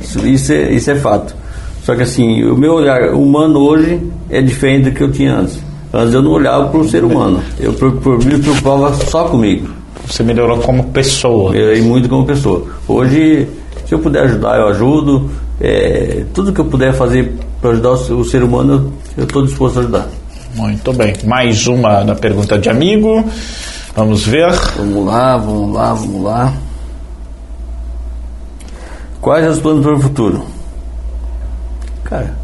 [0.00, 1.34] Isso, isso é isso é fato.
[1.88, 5.58] Só que assim, o meu olhar humano hoje é diferente do que eu tinha antes.
[5.90, 7.42] Antes eu não olhava para o ser humano.
[7.58, 9.70] Eu me preocupava só comigo.
[10.06, 11.56] Você melhorou como pessoa.
[11.56, 12.66] Eu, e muito como pessoa.
[12.86, 13.48] Hoje,
[13.86, 15.30] se eu puder ajudar, eu ajudo.
[15.62, 19.46] É, tudo que eu puder fazer para ajudar o, ser- o ser humano, eu estou
[19.46, 20.08] disposto a ajudar.
[20.56, 21.14] Muito bem.
[21.24, 23.24] Mais uma na pergunta de amigo.
[23.96, 24.52] Vamos ver.
[24.76, 26.52] Vamos lá, vamos lá, vamos lá.
[29.22, 30.57] Quais os planos para o futuro?
[32.08, 32.34] Cara,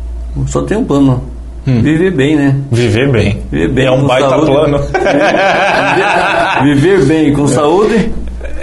[0.47, 1.23] só tem um plano.
[1.67, 2.57] Viver bem, né?
[2.71, 3.41] Viver bem.
[3.51, 4.51] Viver bem é um baita saúde.
[4.51, 4.81] plano.
[6.63, 8.11] Viver bem com saúde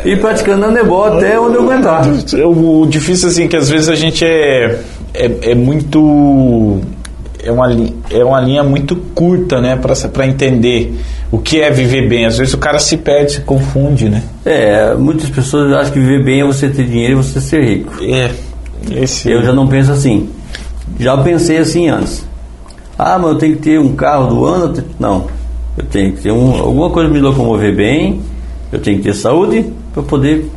[0.05, 2.03] e praticando handebol até onde eu aguentar.
[2.45, 4.79] o difícil assim é que às vezes a gente é
[5.13, 6.79] é, é muito
[7.43, 7.67] é uma,
[8.11, 10.93] é uma linha muito curta, né, para entender
[11.31, 12.25] o que é viver bem.
[12.25, 14.21] Às vezes o cara se perde, se confunde, né?
[14.45, 17.93] É, muitas pessoas acham que viver bem é você ter dinheiro e você ser rico.
[18.03, 18.29] É.
[18.91, 20.29] Esse Eu já não penso assim.
[20.99, 22.25] Já pensei assim antes.
[22.97, 24.83] Ah, mas eu tenho que ter um carro do ano?
[24.99, 25.27] Não.
[25.77, 28.21] Eu tenho que ter um, alguma coisa para me locomover bem.
[28.71, 30.49] Eu tenho que ter saúde para poder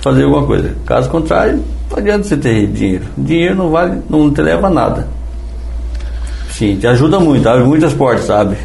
[0.00, 0.74] fazer alguma coisa.
[0.84, 1.60] Caso contrário,
[1.90, 3.04] não adianta você ter dinheiro.
[3.16, 5.06] Dinheiro não vale, não te leva a nada.
[6.50, 8.56] Sim, te ajuda muito, abre muitas portas, sabe?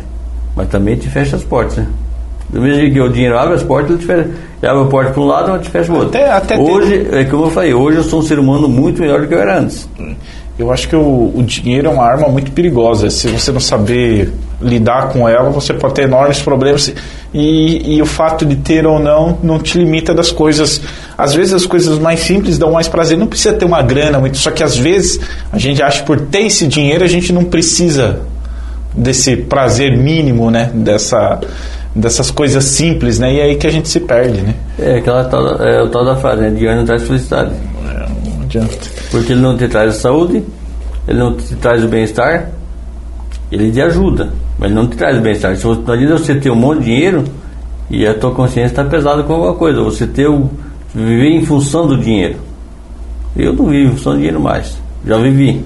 [0.56, 1.88] Mas também te fecha as portas, né?
[2.50, 4.30] Do mesmo jeito que o dinheiro abre as portas, ele te fecha.
[4.62, 6.10] Ele abre a porta para um lado, mas te fecha o outro.
[6.10, 9.00] Até- até tem- hoje, é como eu falei, hoje eu sou um ser humano muito
[9.02, 9.88] melhor do que eu era antes.
[10.60, 13.10] Eu acho que o, o dinheiro é uma arma muito perigosa.
[13.10, 16.94] Se você não saber lidar com ela, você pode ter enormes problemas.
[17.34, 20.82] E, e o fato de ter ou não não te limita das coisas.
[21.18, 23.18] Às vezes as coisas mais simples dão mais prazer.
[23.18, 24.38] Não precisa ter uma grana muito.
[24.38, 27.46] Só que às vezes a gente acha que por ter esse dinheiro a gente não
[27.46, 28.20] precisa
[28.94, 30.72] desse prazer mínimo, né?
[30.74, 31.40] Dessa,
[31.96, 33.34] dessas coisas simples, né?
[33.34, 34.56] E é aí que a gente se perde, né?
[34.78, 36.50] É aquela tal, é o tal da frase, né?
[36.50, 37.52] Dinheiro não traz felicidade.
[38.50, 38.78] Adianta.
[39.12, 40.44] Porque ele não te traz a saúde,
[41.08, 42.50] ele não te traz o bem-estar,
[43.52, 45.56] ele te ajuda, mas ele não te traz o bem-estar.
[45.56, 47.24] Se você, não adianta você ter um monte de dinheiro
[47.92, 49.82] e a tua consciência está pesada com alguma coisa.
[49.82, 50.50] Você ter o,
[50.94, 52.38] viver em função do dinheiro.
[53.38, 54.78] Eu não vivo em função do dinheiro mais.
[55.06, 55.64] Já vivi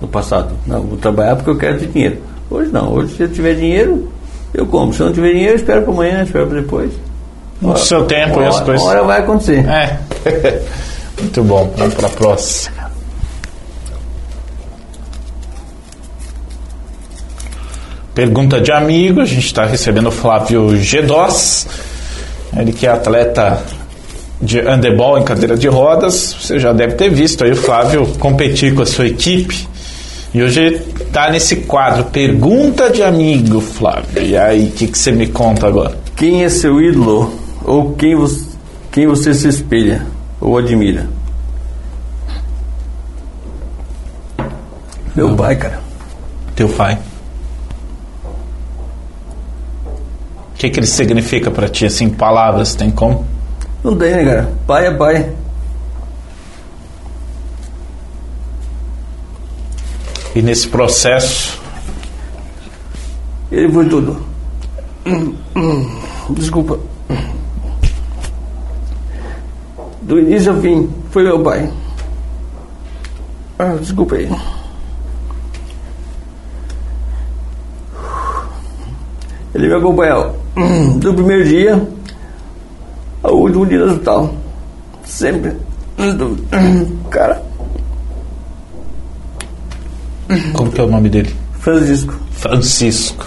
[0.00, 0.54] no passado.
[0.66, 2.18] Não, vou trabalhar porque eu quero ter dinheiro.
[2.50, 2.92] Hoje não.
[2.92, 4.10] Hoje se eu tiver dinheiro,
[4.54, 4.94] eu compro.
[4.94, 6.92] Se eu não tiver dinheiro, eu espero para amanhã, espero para depois.
[7.60, 8.82] No seu tempo e as coisas.
[8.82, 9.64] Uma hora vai acontecer.
[9.68, 9.98] É.
[11.20, 11.72] Muito bom.
[11.76, 12.90] Vamos para a próxima.
[18.14, 19.20] Pergunta de amigo.
[19.20, 21.66] A gente está recebendo o Flávio Gedós.
[22.56, 23.62] Ele que é atleta
[24.40, 26.36] de handebol em cadeira de rodas.
[26.40, 29.66] Você já deve ter visto aí o Flávio competir com a sua equipe.
[30.34, 32.04] E hoje está nesse quadro.
[32.04, 34.22] Pergunta de amigo, Flávio.
[34.22, 35.96] E aí, o que, que você me conta agora?
[36.16, 38.44] Quem é seu ídolo ou quem você,
[38.90, 40.06] quem você se espelha
[40.42, 41.08] ou admira?
[45.14, 45.80] Meu pai, cara.
[46.56, 46.98] Teu pai.
[49.86, 52.74] O que, que ele significa pra ti, assim, palavras?
[52.74, 53.26] Tem como?
[53.84, 54.52] Não tem, né, cara?
[54.66, 55.32] Pai é pai.
[60.34, 61.60] E nesse processo,
[63.50, 64.24] Ele foi tudo.
[66.30, 66.78] Desculpa.
[70.12, 71.72] Do início ao fim, foi meu pai.
[73.58, 74.30] Ah, desculpa aí.
[79.54, 80.36] Ele me acompanhou
[80.96, 81.88] do primeiro dia
[83.22, 84.34] ao último dia do hospital.
[85.02, 85.56] Sempre.
[87.08, 87.42] Cara,
[90.52, 91.34] como que é o nome dele?
[91.58, 92.14] Francisco.
[92.32, 93.26] Francisco.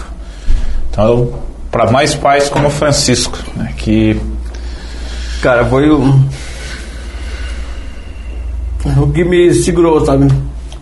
[0.88, 1.34] Então,
[1.68, 4.20] para mais pais como Francisco, né, que
[5.42, 5.88] Cara, foi
[8.98, 9.02] o.
[9.04, 10.26] O que me segurou, sabe?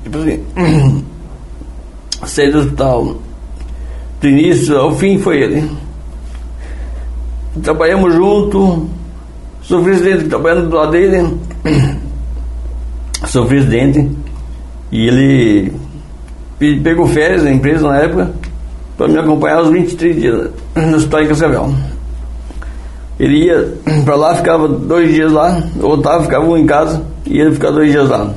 [0.02, 1.04] Tipo assim.
[2.26, 3.16] Saí do hospital.
[4.20, 5.70] Do início ao fim foi ele.
[7.62, 8.88] Trabalhamos junto.
[9.62, 11.36] Sofri acidente trabalhando do lado dele.
[13.26, 14.10] Sofri acidente.
[14.92, 15.72] E ele
[16.58, 18.32] pe- pegou férias na empresa na época
[18.96, 21.74] para me acompanhar os 23 dias no hospital em Cascavel.
[23.18, 23.74] Ele ia
[24.04, 27.90] para lá, ficava dois dias lá, voltava, ficava um em casa e ele ficava dois
[27.90, 28.30] dias lá.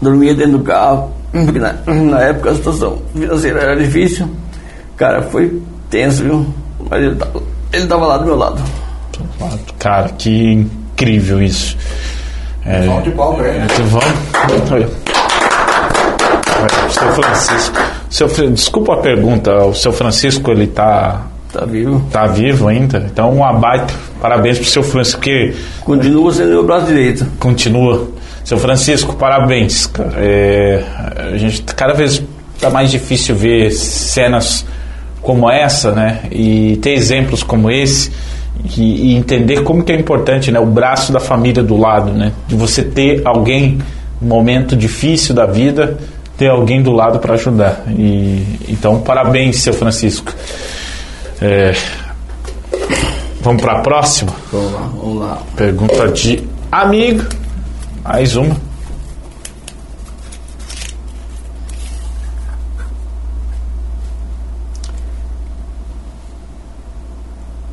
[0.00, 4.28] Dormia dentro do carro, porque na, na época a situação financeira era difícil.
[4.96, 6.46] Cara, foi tenso, viu?
[6.88, 7.42] Mas ele tava,
[7.72, 8.62] ele tava lá do meu lado.
[9.78, 11.76] Cara, que incrível isso.
[12.64, 13.66] É, Som de né?
[13.72, 14.70] então vamos.
[14.70, 14.88] Olha.
[16.90, 17.76] Seu Francisco.
[18.10, 22.02] Seu, desculpa a pergunta, o seu Francisco ele tá, Tá vivo?
[22.12, 23.06] tá vivo ainda?
[23.10, 23.92] Então, uma baita.
[24.20, 27.26] Parabéns pro seu Francisco, que Continua sendo meu braço direito.
[27.38, 28.08] continua.
[28.44, 29.86] Seu Francisco, parabéns.
[29.86, 30.12] cara.
[30.16, 30.82] É,
[31.32, 32.22] a gente cada vez
[32.60, 34.64] tá mais difícil ver cenas
[35.22, 36.20] como essa, né?
[36.30, 38.10] E ter exemplos como esse
[38.76, 40.60] e, e entender como que é importante, né?
[40.60, 42.32] O braço da família do lado, né?
[42.46, 43.78] De você ter alguém
[44.20, 45.98] no momento difícil da vida,
[46.36, 47.84] ter alguém do lado para ajudar.
[47.88, 50.32] E então, parabéns, seu Francisco.
[51.42, 51.72] É,
[53.40, 54.32] vamos para a próxima.
[54.52, 55.42] Vamos lá, vamos lá.
[55.56, 57.24] Pergunta de amigo.
[58.04, 58.56] Mais uma.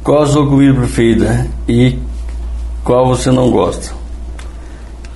[0.01, 1.99] Qual a sua comida preferida e
[2.86, 3.93] qual você não gosta?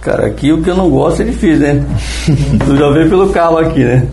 [0.01, 1.85] Cara, aqui o que eu não gosto é difícil, né?
[2.65, 4.09] tu já vê pelo carro aqui, né?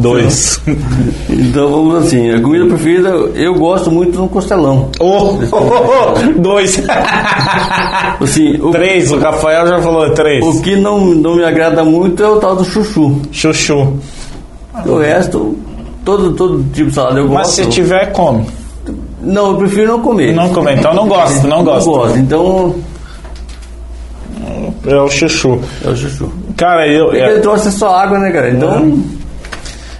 [0.00, 0.60] Dois.
[1.28, 4.90] Então vamos assim, a comida preferida eu gosto muito do costelão.
[5.00, 6.80] Oh, oh, oh, dois.
[8.20, 10.44] Assim, o, três, o Rafael já falou três.
[10.44, 13.20] o que não, não me agrada muito é o tal do chuchu.
[13.30, 13.92] Chuchu.
[14.86, 15.56] O resto,
[16.04, 17.64] todo, todo tipo de salada eu Mas gosto.
[17.64, 18.46] se tiver, come.
[19.20, 20.32] Não, eu prefiro não comer.
[20.34, 21.86] Não come, então não gosto, não gosto.
[21.90, 22.74] Não gosto, então
[24.86, 25.58] É o chuchu.
[25.84, 26.30] é o chuchu.
[26.56, 27.06] Cara, eu.
[27.06, 28.50] Porque ele É, trouxe só água, né, cara?
[28.50, 29.02] Então.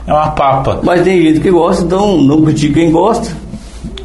[0.06, 0.80] É uma papa.
[0.82, 3.28] Mas tem gente que gosta, então não critico quem gosta.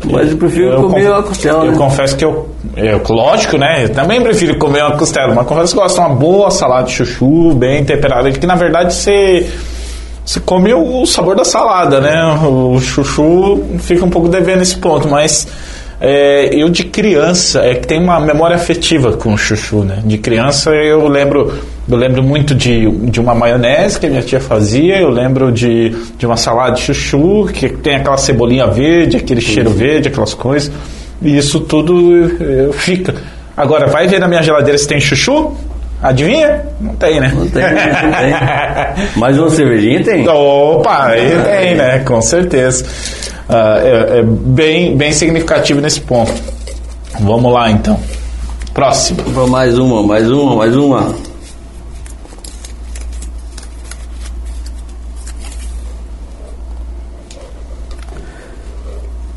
[0.10, 1.78] Mas eu prefiro Eu comer conf- a costela, Eu né?
[1.78, 3.02] confesso que eu, eu.
[3.10, 3.84] Lógico, né?
[3.86, 6.92] Eu também prefiro comer uma costela, mas confesso que gosto de uma boa salada de
[6.94, 9.48] chuchu, bem temperada, que na verdade você.
[10.26, 12.20] Você come o sabor da salada, né?
[12.48, 15.48] O chuchu fica um pouco devendo esse ponto, mas
[16.00, 20.00] é, eu de criança é que tem uma memória afetiva com o chuchu, né?
[20.06, 21.54] De criança eu lembro,
[21.90, 25.90] eu lembro muito de, de uma maionese que a minha tia fazia, eu lembro de,
[26.18, 30.72] de uma salada de chuchu que tem aquela cebolinha verde, aquele cheiro verde, aquelas coisas,
[31.22, 33.16] e isso tudo eh, fica.
[33.56, 35.52] Agora, vai ver na minha geladeira se tem chuchu?
[36.02, 36.64] Adivinha?
[36.80, 37.32] Não tem, né?
[37.36, 39.08] Não tem, não tem.
[39.18, 40.28] Mas uma cervejinha tem.
[40.28, 42.00] Opa, aí tem, né?
[42.00, 42.86] Com certeza.
[43.48, 46.32] Ah, é, é bem, bem significativo nesse ponto.
[47.20, 48.00] Vamos lá, então.
[48.74, 49.22] Próximo.
[49.48, 51.14] Mais uma, mais uma, mais uma.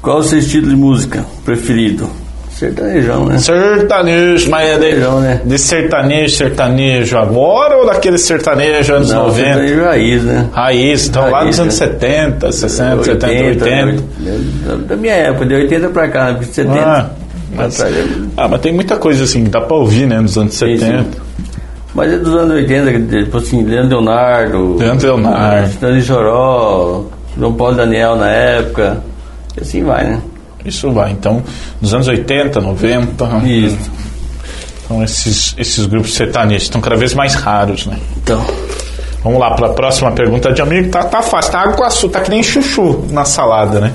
[0.05, 2.09] Qual o seu estilo de música preferido?
[2.51, 3.39] Sertanejão, né?
[3.39, 5.41] Sertanejo, mas é de, né?
[5.45, 9.45] de sertanejo, sertanejo agora ou daquele sertanejo anos Não, 90?
[9.45, 10.49] sertanejo raiz, né?
[10.53, 11.87] Raiz, então lá Raiz, nos anos né?
[11.87, 14.03] 70, 60, 70, 80.
[14.87, 16.27] Da- minha época, de 80 pra cá?
[16.35, 16.81] Porque 70.
[16.81, 17.11] Ah,
[17.57, 17.89] mas, pra
[18.37, 20.21] ah, mas tem muita coisa assim que dá pra ouvir, né?
[20.21, 21.03] Nos anos Sim, 70.
[21.03, 21.09] sim.
[21.93, 25.69] Mas é dos anos 80, que, tipo assim, Leandro Leonardo, Leandro Leonardo.
[25.71, 27.05] Stanley Choró,
[27.37, 28.99] João Paulo Daniel na época,
[29.57, 30.21] e assim vai, né?
[30.65, 31.13] Isso vai.
[31.13, 31.43] Então,
[31.81, 33.25] nos anos 80, 90.
[33.47, 33.91] Isso.
[34.85, 37.99] Então, esses, esses grupos sertanejos estão cada vez mais raros, né?
[38.17, 38.45] Então,
[39.25, 40.91] Vamos lá para a próxima pergunta de amigo.
[40.91, 43.95] Tá, tá fácil, tá água com açúcar, tá que nem chuchu na salada, né?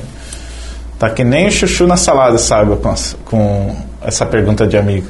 [0.97, 2.95] Tá que nem chuchu na salada essa água com,
[3.25, 5.07] com essa pergunta de amigo.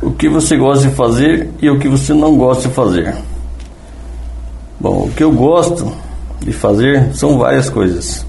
[0.00, 3.14] o que você gosta de fazer e o que você não gosta de fazer?
[4.80, 5.92] Bom, o que eu gosto
[6.40, 8.24] de fazer são várias coisas.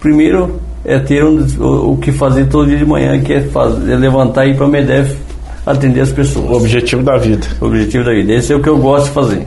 [0.00, 3.92] Primeiro é ter um, o, o que fazer todo dia de manhã, que é, fazer,
[3.92, 5.16] é levantar e ir para a MEDEF
[5.64, 6.48] atender as pessoas.
[6.48, 7.46] O objetivo da vida.
[7.60, 8.32] o objetivo da vida.
[8.34, 9.46] Esse é o que eu gosto de fazer.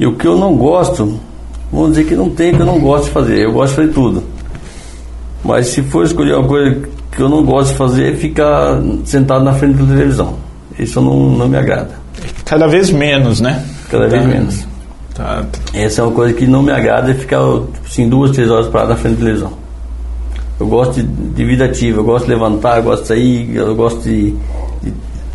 [0.00, 1.18] E o que eu não gosto,
[1.72, 3.38] vamos dizer que não tem que eu não gosto de fazer.
[3.44, 4.22] Eu gosto de fazer tudo.
[5.44, 6.80] Mas se for escolher uma coisa
[7.12, 10.34] que eu não gosto de fazer, é ficar sentado na frente da televisão.
[10.78, 11.90] Isso não, não me agrada.
[12.44, 13.64] Cada vez menos, né?
[13.90, 14.67] Cada vez Tá- menos.
[15.18, 15.44] Tá,
[15.74, 17.40] Essa é uma coisa que não me agrada, é ficar
[17.84, 19.52] assim, duas, três horas parado na frente da televisão.
[20.60, 23.74] Eu gosto de, de vida ativa, eu gosto de levantar, eu gosto de sair, eu
[23.74, 24.30] gosto de,
[24.80, 24.92] de,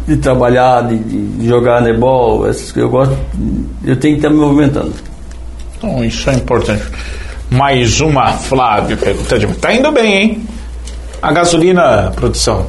[0.07, 2.73] de trabalhar, de, de jogar netball, essas.
[2.77, 3.13] Eu gosto,
[3.84, 4.93] eu tenho que estar me movimentando.
[5.77, 6.84] Então, isso é importante.
[7.51, 10.47] Mais uma, Flávio, pergunta de Tá indo bem, hein?
[11.21, 12.65] A gasolina, produção.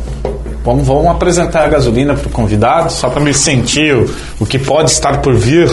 [0.65, 4.11] Vamos, vamos apresentar a gasolina para o convidado, só para me sentir o,
[4.41, 5.71] o que pode estar por vir.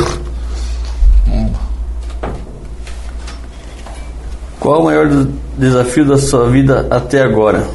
[4.62, 5.10] Qual o maior
[5.58, 7.68] desafio da sua vida até agora?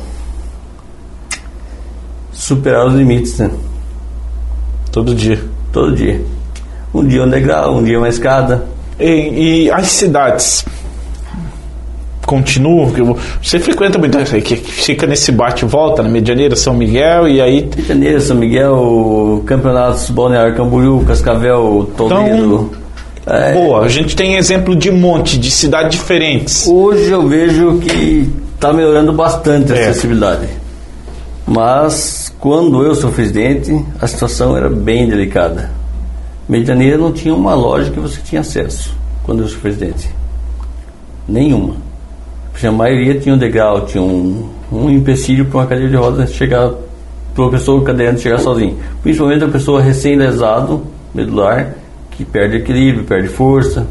[2.32, 3.51] Superar os limites, né?
[4.93, 5.43] Todo dia.
[5.72, 6.22] Todo dia.
[6.95, 8.64] Um dia um degrau, um dia uma escada.
[9.01, 10.64] E, e as cidades
[12.97, 17.28] eu- Você frequenta muito aí, que fica nesse bate e volta, na Medianeira, São Miguel,
[17.28, 22.70] e aí Janeiro, São Miguel, Campeonatos Balneário Camboriú, Cascavel, Toledo.
[23.27, 26.66] É, Boa, a gente tem exemplo de monte de cidades diferentes.
[26.68, 29.89] Hoje eu vejo que está melhorando bastante a É.
[29.89, 30.47] acessibilidade.
[31.47, 35.70] Mas quando eu sou presidente, a situação era bem delicada.
[36.49, 40.09] Medianeira não tinha uma loja que você tinha acesso quando eu sou presidente.
[41.29, 41.74] Nenhuma.
[42.53, 46.33] Porque A maioria tinha um degrau, tinha um, um empecilho para uma cadeira de rodas
[46.33, 46.70] chegar,
[47.35, 48.79] para uma pessoa cadeirante chegar sozinho.
[49.03, 50.83] Principalmente a pessoa recém-lesado,
[51.14, 51.74] medular,
[52.17, 53.87] que perde equilíbrio, perde força.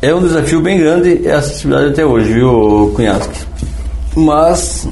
[0.00, 3.38] É um desafio bem grande a acessibilidade até hoje, viu, Cunhasque?
[4.16, 4.88] Mas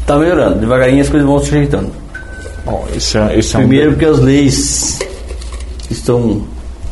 [0.00, 1.90] está melhorando, devagarinho as coisas vão se ajeitando.
[2.64, 4.98] Bom, esse é, esse é um- Primeiro porque as leis
[5.90, 6.42] estão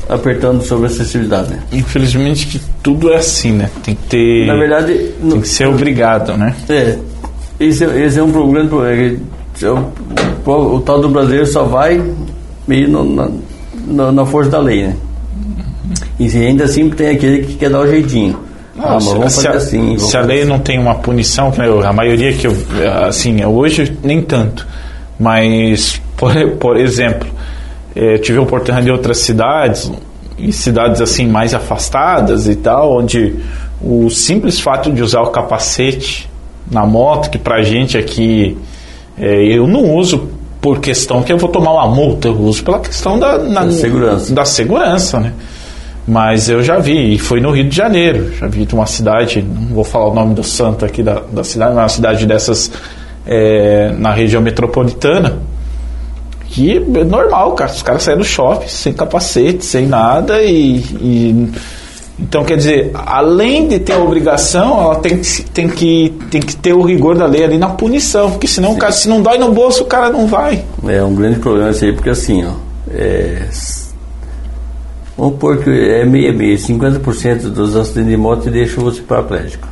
[0.08, 1.50] apertando sobre a acessibilidade.
[1.50, 1.62] né?
[1.72, 3.70] Infelizmente que tudo é assim, né?
[3.82, 4.46] Tem que ter.
[4.46, 6.54] Na verdade, no- tem que ser obrigado, né?
[6.68, 6.98] é,
[7.58, 8.96] esse, é- esse é um problema, problema
[9.62, 9.86] é o,
[10.46, 12.00] o- o tal do brasileiro só vai
[12.66, 13.28] meio no- na,
[13.90, 14.96] na, na força da lei, né?
[16.18, 18.38] E se ainda assim tem aquele que quer dar o jeitinho.
[18.78, 19.98] ah, mas se, vamos se fazer a, assim.
[19.98, 21.52] se a lei não tem uma punição,
[21.84, 22.56] a maioria que eu.
[23.06, 24.66] Assim, hoje nem tanto.
[25.18, 27.28] Mas, por, por exemplo,
[27.94, 29.90] eh, tive a oportunidade em outras cidades,
[30.38, 33.36] em cidades assim mais afastadas e tal, onde
[33.82, 36.28] o simples fato de usar o capacete
[36.70, 38.56] na moto, que pra gente aqui
[39.18, 40.28] eh, eu não uso
[40.60, 43.70] por questão que eu vou tomar uma multa, eu uso pela questão da, na- Da
[43.72, 44.34] segurança.
[44.34, 45.32] da segurança, né?
[46.06, 48.32] Mas eu já vi, e foi no Rio de Janeiro.
[48.34, 51.44] Já vi de uma cidade, não vou falar o nome do santo aqui da, da
[51.44, 52.70] cidade, mas uma cidade dessas
[53.26, 55.38] é, na região metropolitana.
[56.48, 57.70] Que é normal, cara.
[57.70, 60.78] Os caras saem do shopping sem capacete, sem nada e.
[61.00, 61.52] e-
[62.22, 65.18] então, quer dizer, além de ter a obrigação, ela tem
[65.54, 68.78] tem, que, tem que ter o rigor da lei ali na punição, porque senão, o
[68.78, 70.64] cara, se não dói no bolso, o cara não vai.
[70.86, 72.52] É um grande problema isso aí, porque assim, ó.
[72.92, 73.48] é,
[75.18, 79.68] vamos pôr que é meia meia, 50% dos acidentes de moto deixam você paraplégico.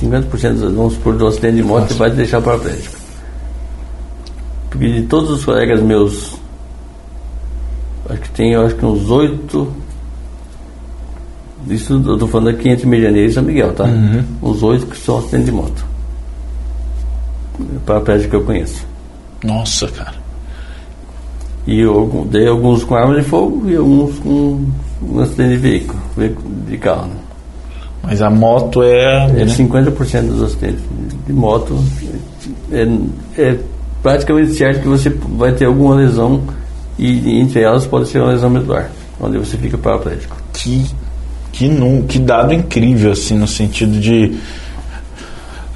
[0.00, 2.96] 50% dos- vamos supor do acidente de moto vai te deixar paraplégico.
[4.70, 6.36] Porque de todos os colegas meus,
[8.08, 9.70] acho que tem acho que uns oito.
[11.70, 13.86] Isso eu tô falando aqui entre Medianeira e São Miguel, tá?
[14.42, 15.90] Uns oito que são acidentes de moto
[17.84, 18.86] paraplégico que eu conheço.
[19.44, 20.14] Nossa, cara.
[21.66, 24.64] E eu dei alguns com arma de fogo e alguns com
[25.02, 27.06] um acidente de veículo, veículo de carro.
[27.06, 27.14] Né?
[28.02, 29.26] Mas a moto é.
[29.26, 29.46] É né?
[29.46, 30.80] 50% dos acidentes
[31.26, 31.78] de moto
[32.72, 32.88] é,
[33.40, 33.58] é
[34.02, 36.42] praticamente certo que você vai ter alguma lesão
[36.98, 38.90] e entre elas pode ser uma lesão medular,
[39.20, 40.36] onde você fica paraplégico.
[40.52, 40.86] que,
[41.52, 41.68] que,
[42.08, 44.38] que dado incrível, assim, no sentido de.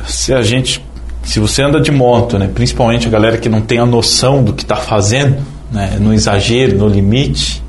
[0.06, 0.84] Se a gente.
[1.22, 4.52] Se você anda de moto, né, principalmente a galera que não tem a noção do
[4.52, 7.62] que está fazendo, né, no exagero, no limite,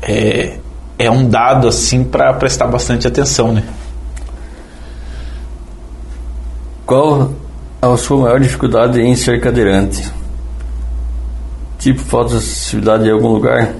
[0.00, 0.58] é,
[0.96, 3.64] é um dado assim para prestar bastante atenção, né?
[6.86, 7.32] Qual
[7.82, 10.08] a sua maior dificuldade em ser cadeirante?
[11.80, 13.74] Tipo, falta de acessibilidade em algum lugar?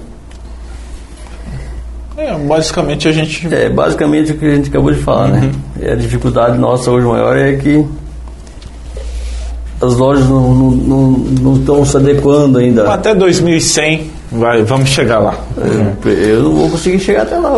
[2.17, 3.47] É, basicamente a gente.
[3.55, 5.53] É basicamente o que a gente acabou de falar, né?
[5.81, 7.85] E a dificuldade nossa hoje maior é que
[9.81, 12.91] as lojas não, não, não, não estão se adequando ainda.
[12.91, 15.35] Até 2100, vai, vamos chegar lá.
[15.59, 17.51] Eu, eu não vou conseguir chegar até lá,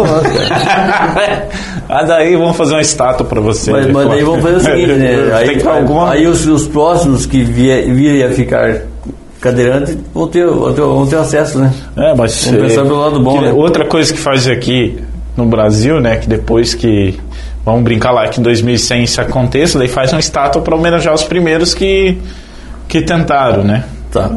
[1.88, 3.70] ah, daí vamos fazer uma estátua para você.
[3.70, 5.30] Mas, mas daí vamos fazer o seguinte, né?
[5.34, 6.10] Aí, alguma...
[6.10, 8.82] aí os, os próximos que vier- virem a ficar
[9.40, 11.72] cadeirantes vão ter, vão ter, vão acesso, né?
[11.96, 13.52] É, mas Vamos pensar pelo lado bom, né?
[13.52, 14.98] Outra coisa que faz aqui
[15.36, 17.18] no Brasil, né, que depois que
[17.64, 21.22] vamos brincar lá que em 2100 isso aconteça, daí faz uma estátua para homenagear os
[21.24, 22.18] primeiros que
[22.88, 23.84] que tentaram, né?
[24.10, 24.30] Tá.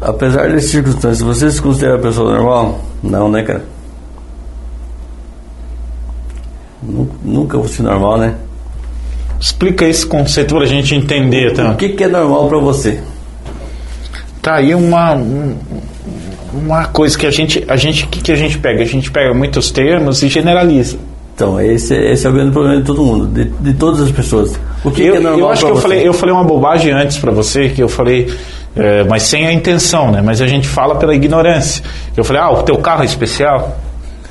[0.00, 2.80] Apesar das circunstâncias, você se considera pessoa normal?
[3.02, 3.64] Não, né, cara?
[6.82, 8.34] Nu- Nunca vou ser normal, né?
[9.40, 11.74] Explica esse conceito para a gente entender, O tá?
[11.74, 13.00] que, que é normal pra você?
[14.46, 15.56] Tá aí uma um-
[16.54, 19.34] uma coisa que a gente a gente que, que a gente pega, a gente pega
[19.34, 20.98] muitos termos e generaliza.
[21.34, 24.52] Então, esse, esse é o grande problema de todo mundo, de, de todas as pessoas.
[24.84, 26.92] O que, eu, que é normal eu acho que eu falei, eu falei uma bobagem
[26.92, 28.32] antes para você, que eu falei,
[28.76, 30.22] é, mas sem a intenção, né?
[30.24, 31.82] Mas a gente fala pela ignorância.
[32.16, 33.76] Eu falei, ah, o teu carro é especial.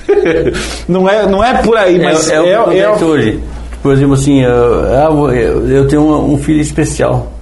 [0.88, 3.40] não, é, não é por aí, mas é, é, é, o que é, acontece hoje.
[3.84, 7.35] Por exemplo, assim, eu, eu, eu tenho um, um filho especial.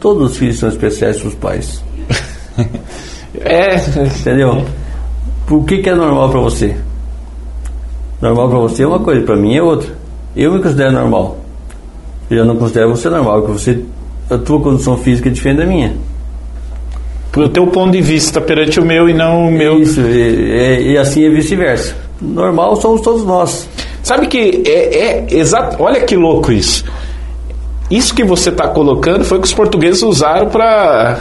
[0.00, 1.84] Todos os filhos são especiais para os pais.
[3.40, 3.76] é,
[4.18, 4.64] Entendeu?
[5.50, 6.74] O que, que é normal para você?
[8.20, 9.88] Normal para você é uma coisa, para mim é outra.
[10.36, 11.38] Eu me considero normal.
[12.30, 13.82] Eu já não considero você normal, porque você,
[14.30, 15.94] a tua condição física é diferente da minha.
[17.32, 19.80] pro teu ponto de vista perante o meu e não o meu.
[19.80, 21.94] Isso, e, e- e assim é vice-versa.
[22.20, 23.68] Normal somos todos nós.
[24.02, 25.82] Sabe que é, é exato.
[25.82, 26.84] Olha que louco isso.
[27.90, 31.18] Isso que você está colocando foi o que os portugueses usaram para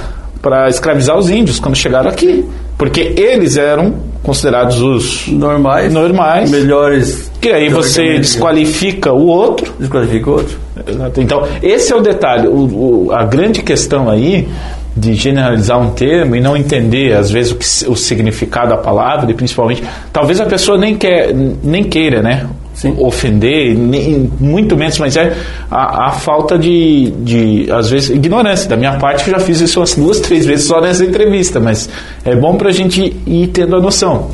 [0.69, 2.45] escravizar os índios quando chegaram aqui,
[2.77, 5.91] porque eles eram considerados os Normais.
[5.93, 6.51] Normais.
[6.51, 7.31] Melhores.
[7.41, 9.73] que aí você desqualifica o outro.
[9.79, 10.57] Desqualifica o outro.
[10.87, 11.21] Exato.
[11.21, 12.47] Então esse é o detalhe.
[12.47, 14.47] O, o- a grande questão aí
[14.95, 19.31] de generalizar um termo e não entender às vezes o, que, o significado da palavra
[19.31, 22.45] e principalmente talvez a pessoa nem quer nem queira, né?
[22.79, 22.95] Sim.
[22.97, 25.35] ofender, nem, muito menos, mas é
[25.69, 28.69] a, a falta de, de, às vezes, ignorância.
[28.69, 31.89] Da minha parte, eu já fiz isso umas duas, três vezes só nessa entrevista, mas
[32.23, 34.29] é bom para a gente ir tendo a noção.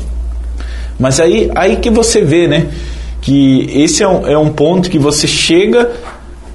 [0.96, 2.68] Mas aí, aí que você vê, né?
[3.20, 5.90] Que esse é um, é um ponto que você chega,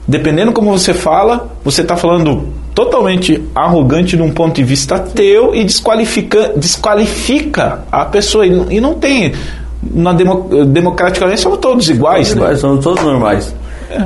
[0.08, 5.54] dependendo como você fala, você está falando totalmente arrogante de um ponto de vista teu
[5.54, 8.48] e desqualifica, desqualifica a pessoa.
[8.48, 9.34] E, e não tem.
[9.84, 12.36] Na demo, democraticamente somos todos iguais, né?
[12.42, 13.54] Iguais, somos todos normais.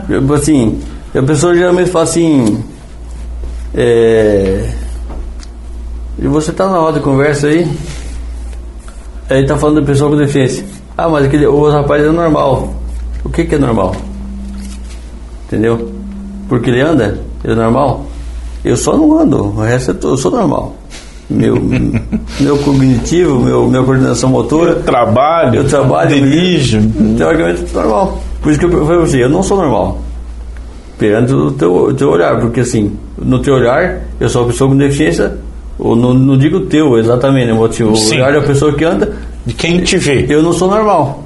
[0.07, 0.79] Tipo Assim,
[1.13, 2.63] a pessoa geralmente fala assim.
[3.73, 4.69] É,
[6.17, 7.67] e você tá na roda de conversa aí.
[9.29, 10.65] Aí tá falando da pessoa com deficiência.
[10.97, 12.73] Ah, mas aquele, o rapaz é normal.
[13.23, 13.93] O que, que é normal?
[15.47, 15.91] Entendeu?
[16.47, 18.05] Porque ele anda, ele é normal.
[18.63, 20.73] Eu só não ando, o resto eu, tô- eu sou normal.
[21.29, 21.55] Meu,
[22.39, 24.71] meu cognitivo, meu, minha coordenação motora.
[24.71, 26.81] Eu trabalho, Eu trabalho, dirijo.
[27.17, 28.21] Teoricamente normal.
[28.41, 29.99] Por isso que eu falei você, eu não sou normal.
[30.99, 34.77] Perante o teu, teu olhar, porque assim, no teu olhar, eu sou uma pessoa com
[34.77, 35.35] deficiência,
[35.77, 37.53] ou não, não digo teu exatamente, né?
[37.53, 38.15] O motivo- o Sim.
[38.21, 39.13] olhar da pessoa que anda,
[39.45, 40.25] De quem te vê.
[40.29, 41.23] eu não sou normal.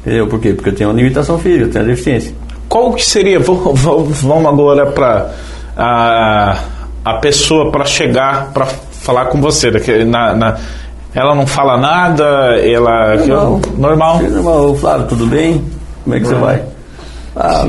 [0.00, 0.26] Entendeu?
[0.26, 0.52] Por quê?
[0.54, 2.34] Porque eu tenho uma limitação física, eu tenho uma deficiência.
[2.68, 3.38] Qual que seria?
[3.38, 5.30] Vamos agora para
[5.76, 6.56] a,
[7.04, 9.70] a pessoa para chegar para falar com você.
[10.04, 10.56] Na, na-
[11.14, 12.24] ela não fala nada,
[12.58, 13.60] ela Normal.
[13.76, 14.22] normal.
[14.22, 14.74] Normal.
[14.76, 15.62] Flávio, tudo bem?
[16.04, 16.62] Como é que você vai?
[17.36, 17.66] Ah,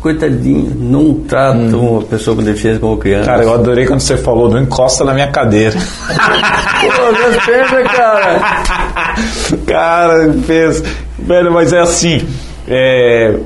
[0.00, 3.26] coitadinho, não trata uma pessoa com deficiência como criança.
[3.30, 5.74] Cara, eu adorei quando você falou, não encosta na minha cadeira.
[5.76, 8.40] Pô, minhas pernas, cara.
[9.66, 10.82] Cara, fez.
[11.18, 12.26] Velho, mas é assim.
[12.68, 13.36] é,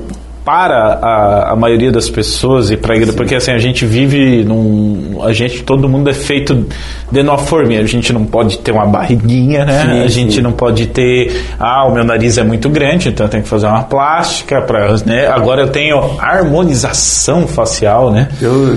[0.43, 5.19] para a, a maioria das pessoas e para igreja, porque assim a gente vive num,
[5.23, 6.65] a gente todo mundo é feito
[7.11, 9.81] de uma forma, a gente não pode ter uma barriguinha, né?
[9.85, 10.41] Sim, a gente sim.
[10.41, 13.67] não pode ter, ah, o meu nariz é muito grande, então eu tenho que fazer
[13.67, 15.27] uma plástica para, né?
[15.27, 18.27] Agora eu tenho harmonização facial, né?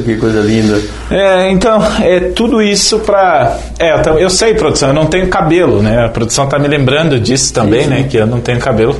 [0.04, 0.80] Que coisa linda.
[1.10, 3.56] É, então, é tudo isso pra.
[3.78, 6.04] É, eu, tam- eu sei, produção, eu não tenho cabelo, né?
[6.04, 7.96] A produção tá me lembrando disso também, Sim, né?
[8.02, 8.08] sim.
[8.08, 8.96] Que eu não tenho cabelo.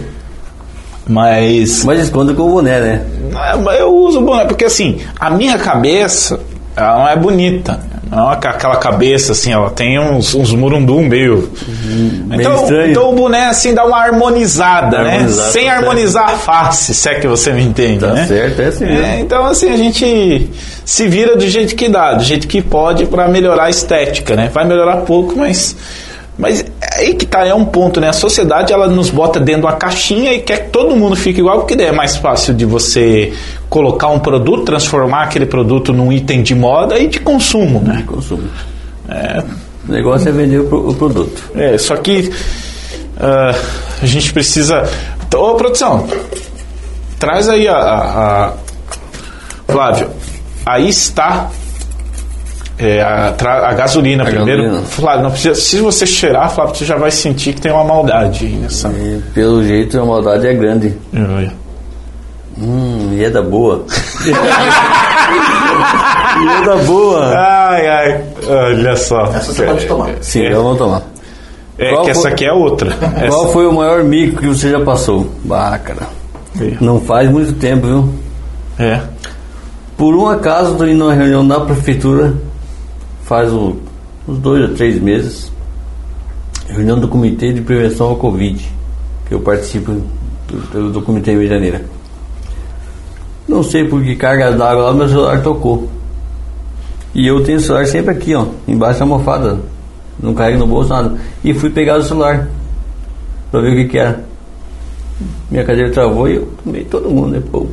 [1.06, 1.84] Mas.
[1.84, 3.02] Mas esconda com o boné, né?
[3.34, 6.40] Ah, Eu uso boné, porque assim, a minha cabeça,
[6.76, 7.78] ela não é bonita.
[8.10, 11.50] Não é aquela cabeça assim, ela tem uns, uns murundum meio.
[12.30, 12.90] Então, estranho.
[12.90, 15.14] então o boné assim dá uma harmonizada, né?
[15.16, 18.26] Harmonizar, Sem tá harmonizar a face, se é que você me entende, Tá né?
[18.26, 20.48] certo, é assim É, então assim, a gente
[20.84, 24.48] se vira do jeito que dá, do jeito que pode para melhorar a estética, né?
[24.52, 25.74] Vai melhorar pouco, mas
[26.38, 26.64] mas
[26.96, 28.08] aí que tá, é um ponto, né?
[28.08, 31.40] A sociedade ela nos bota dentro de uma caixinha e quer que todo mundo fique
[31.40, 33.32] igual, porque daí é mais fácil de você
[33.68, 38.02] colocar um produto, transformar aquele produto num item de moda e de consumo, né?
[38.06, 38.48] Consumo.
[39.88, 41.42] O negócio é vender o, pro- o produto.
[41.54, 42.32] É, só que
[43.18, 43.54] ah,
[44.02, 44.82] a gente precisa.
[45.34, 46.06] Ô, produção,
[47.18, 47.76] traz aí a.
[47.76, 48.52] a- a-
[49.66, 50.10] Flávio,
[50.64, 51.50] aí está
[52.78, 54.62] é, a, tra- a gasolina A primeiro.
[54.64, 54.86] gasolina.
[54.86, 58.46] Flávio, não precisa, se você cheirar, Flávio, você já vai sentir que tem uma maldade
[58.46, 58.88] aí nessa.
[58.88, 60.94] E, pelo jeito a maldade é grande.
[62.56, 63.84] Hum, e é da boa.
[66.42, 67.26] e é da boa.
[67.36, 69.22] Ai, ai, olha só.
[69.26, 70.10] Essa você pode tomar.
[70.20, 70.54] Sim, É.
[70.54, 71.02] vamos tomar.
[71.76, 72.92] É Qual que essa foi- aqui é outra.
[73.28, 75.28] Qual foi o maior mico que você já passou?
[75.44, 76.06] Bah, cara.
[76.54, 78.14] Essa- Não faz muito tempo, viu?
[78.78, 79.00] É.
[79.96, 82.34] Por um acaso, estou indo numa reunião na prefeitura,
[83.24, 83.76] faz o-
[84.28, 85.50] uns dois ou três meses,
[86.68, 88.70] reunião do Comitê de Prevenção ao Covid,
[89.26, 89.92] que eu participo
[90.72, 91.82] do, do Comitê em Medianeira.
[93.46, 95.88] Não sei por que carga d'água lá, meu celular tocou.
[97.14, 99.60] E eu tenho o celular sempre aqui, ó, embaixo da almofada.
[100.20, 101.14] Não carrego no bolso, nada.
[101.44, 102.48] E fui pegar o celular.
[103.50, 104.24] pra ver o que que era.
[105.50, 107.42] Minha cadeira travou e eu tomei todo mundo, né?
[107.52, 107.66] Pô,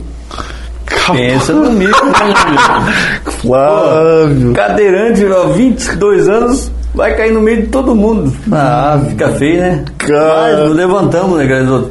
[1.12, 1.98] pensa no mico,
[3.42, 4.54] Flávio.
[4.54, 8.34] Cadeirante, ó, 22 anos, vai cair no meio de todo mundo.
[8.52, 9.86] Ah, fica feio, né?
[9.98, 10.64] Cara.
[10.66, 11.84] Mas levantamos, né?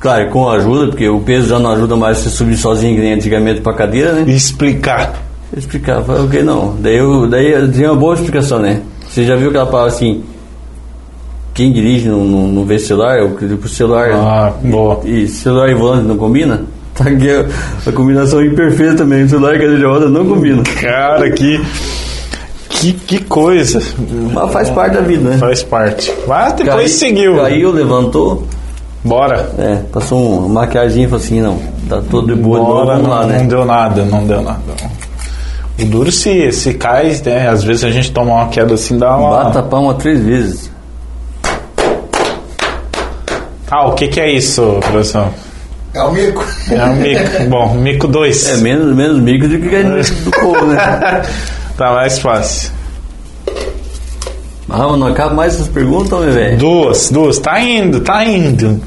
[0.00, 3.14] Claro, com ajuda, porque o peso já não ajuda mais você subir sozinho, que nem
[3.14, 4.24] antigamente pra cadeira, né?
[4.30, 5.14] Explicar.
[5.52, 6.76] Eu explicava, o que não?
[6.78, 8.82] Daí eu, daí eu tinha uma boa explicação, né?
[9.08, 10.22] Você já viu aquela palavra assim,
[11.54, 13.34] quem dirige não, não, não vê celular, o
[13.64, 15.00] o celular Ah, boa.
[15.04, 16.62] e celular e volante não combina?
[16.98, 17.46] Tá aqui a,
[17.88, 20.62] a combinação imperfeita também, celular e cadeira de roda não combina.
[20.80, 21.64] Cara, que.
[22.68, 23.80] Que, que coisa.
[24.32, 25.38] Mas faz parte da vida, né?
[25.38, 26.12] Faz parte.
[26.26, 27.36] Mas depois Cai- seguiu.
[27.36, 28.46] Caiu, levantou,
[29.04, 29.50] Bora.
[29.58, 32.96] é, passou uma maquiagem e falou assim, não, tá todo de boa, de novo, Bora,
[32.96, 33.38] vamos lá, não, né?
[33.38, 34.60] não deu nada, não deu nada.
[35.80, 37.48] O duro se, se cai, né?
[37.48, 39.44] Às vezes a gente toma uma queda assim, dá uma.
[39.44, 40.70] Bata a palma três vezes.
[43.70, 45.28] Ah, o que que é isso, professor?
[45.98, 46.46] É o mico.
[46.70, 47.44] É um mico.
[47.48, 48.48] Bom, mico 2.
[48.50, 50.78] É menos, menos micro do que a gente do povo, né?
[51.76, 52.72] Tá mais fácil.
[54.68, 56.58] Ah, mas não acaba mais essas perguntas, meu velho?
[56.58, 57.38] Duas, duas.
[57.38, 58.82] Tá indo, tá indo.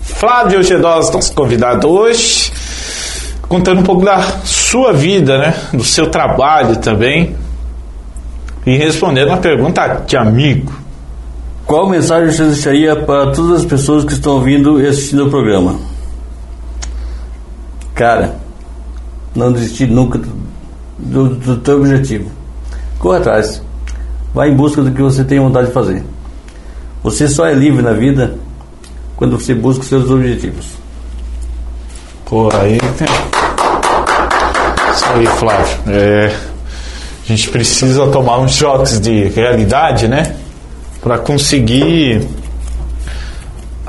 [0.00, 2.52] Flávio Gedós, nosso convidado hoje,
[3.48, 5.54] contando um pouco da sua vida, né?
[5.72, 7.34] Do seu trabalho também.
[8.64, 10.79] E respondendo uma pergunta de amigo.
[11.70, 15.78] Qual mensagem você deixaria para todas as pessoas que estão ouvindo e assistindo o programa?
[17.94, 18.34] Cara,
[19.36, 20.34] não desistir nunca do,
[20.98, 22.28] do, do teu objetivo.
[22.98, 23.62] Corra atrás.
[24.34, 26.02] Vá em busca do que você tem vontade de fazer.
[27.04, 28.34] Você só é livre na vida
[29.14, 30.66] quando você busca os seus objetivos.
[32.24, 33.06] Pô, aí tem.
[34.92, 35.78] Isso aí, Flávio.
[35.86, 36.34] É,
[37.22, 40.34] a gente precisa tomar uns choques de realidade, né?
[41.00, 42.26] Pra conseguir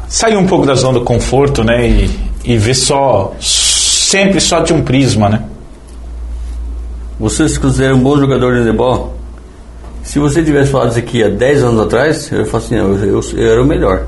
[0.07, 1.87] sair um pouco da zona do conforto, né?
[1.87, 2.09] E,
[2.43, 3.33] e ver só.
[3.39, 5.43] Sempre só de um prisma, né?
[7.19, 9.15] Você se considera um bom jogador de handebol?
[10.03, 12.95] Se você tivesse falado isso aqui há 10 anos atrás, eu ia falar assim, eu,
[12.97, 14.07] eu, eu era o melhor.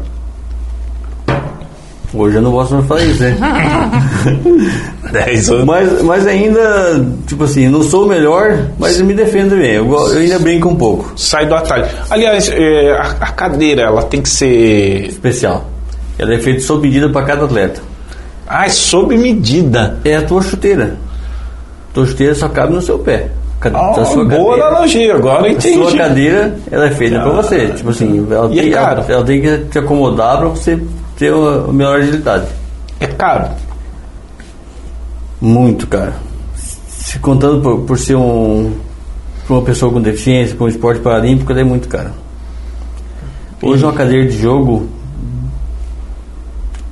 [2.14, 3.36] Hoje eu não posso mais falar isso, né?
[5.12, 5.66] 10 anos.
[5.66, 9.72] mas, mas ainda, tipo assim, não sou o melhor, mas eu me defendo bem.
[9.74, 11.12] Eu, eu ainda brinco um pouco.
[11.16, 11.86] Sai do atalho.
[12.10, 15.08] Aliás, é, a, a cadeira, ela tem que ser.
[15.08, 15.66] Especial.
[16.18, 17.82] Ela é feita sob medida para cada atleta.
[18.48, 19.98] Ah, é sob medida.
[20.06, 20.96] É a tua chuteira.
[21.94, 23.28] Tua chuteira só cabe no seu pé.
[23.60, 25.98] Ca- Ah, a sua boa cadeira- analogia, agora eu A sua entendi.
[25.98, 27.68] cadeira, ela é feita pra você.
[27.68, 29.06] Tipo assim, ela E é tem, ela, caro?
[29.08, 30.78] ela tem que te acomodar pra você
[31.18, 32.48] ter uma melhor agilidade.
[33.00, 33.50] É caro.
[35.40, 36.16] Muito, cara.
[36.56, 38.74] Se contando por, por ser um
[39.50, 42.12] uma pessoa com deficiência, com um esporte paralímpico, é muito caro.
[43.62, 44.88] Hoje uma cadeira de jogo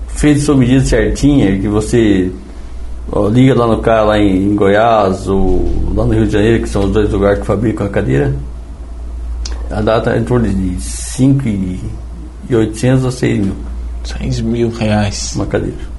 [0.09, 2.31] feita sob medida certinha, que você
[3.11, 5.65] ó, liga lá no cara lá em, em Goiás ou
[5.95, 8.35] lá no Rio de Janeiro, que são os dois lugares que fabricam a cadeira,
[9.69, 11.79] a data é em torno de 5 e
[12.51, 13.70] 800 a 6 mil
[14.03, 15.33] 6 mil reais.
[15.35, 15.91] uma cadeira.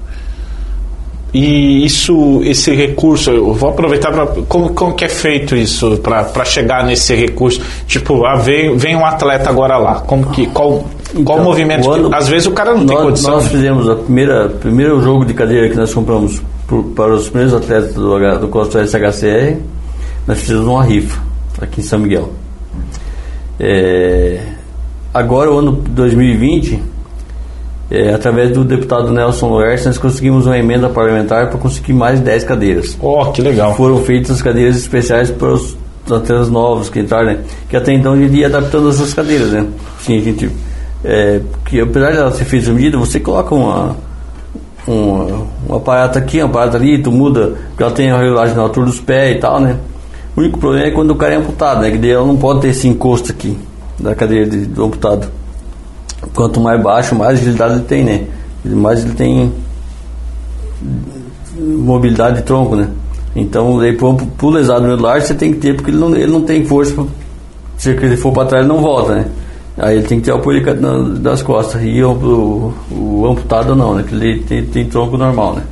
[1.33, 6.45] E isso, esse recurso, eu vou aproveitar para como, como que é feito isso para
[6.45, 7.59] chegar nesse recurso?
[7.87, 10.85] Tipo, ah, vem, vem um atleta agora lá, como que qual
[11.25, 11.87] qual Então, movimento?
[11.87, 13.31] o ano- que- às vezes o cara não tem nós, condição.
[13.31, 17.55] Nós fizemos a primeira primeiro jogo de cadeira que nós compramos por- para os primeiros
[17.55, 19.57] atletas do, do Costa SHCR.
[20.27, 21.19] Nós fizemos uma rifa
[21.59, 22.29] aqui em São Miguel.
[23.59, 24.39] É,
[25.11, 26.79] agora, o ano 2020,
[27.93, 32.43] é, através do deputado Nelson Loertes, nós conseguimos uma emenda parlamentar para conseguir mais 10
[32.43, 32.97] cadeiras.
[32.99, 33.75] Oh, que legal.
[33.75, 37.39] Foram feitas cadeiras especiais para os atletas novos que entraram, né?
[37.69, 39.65] Que até então a gente ia adaptando essas cadeiras, né?
[40.01, 40.49] Sim, a gente.
[41.05, 43.95] É, que apesar de ela ser feita à medida, você coloca uma,
[44.87, 48.61] uma, um aparato aqui, um aparato ali, tu muda, porque ela tem a regulagem na
[48.63, 49.77] altura dos pés e tal, né?
[50.35, 51.91] O único problema é quando o cara é amputado, né?
[51.91, 53.55] Que daí ela não pode ter esse encosto aqui
[53.99, 55.27] da cadeira de- do amputado.
[56.33, 58.25] Quanto mais baixo, mais agilidade ele tem, né?
[58.65, 59.51] Mais ele tem
[61.57, 62.87] mobilidade de tronco, né?
[63.35, 66.41] Então, daí pro, pro lesado medular você tem que ter, porque ele não, ele não
[66.41, 66.93] tem força.
[66.93, 67.05] Pra,
[67.77, 69.25] se ele for para trás, ele não volta, né?
[69.77, 70.61] Aí ele tem que ter o apoio
[71.19, 71.81] das costas.
[71.83, 72.73] E o, o,
[73.21, 74.03] o amputado não, né?
[74.07, 75.63] Que ele tem, tem tronco normal, né?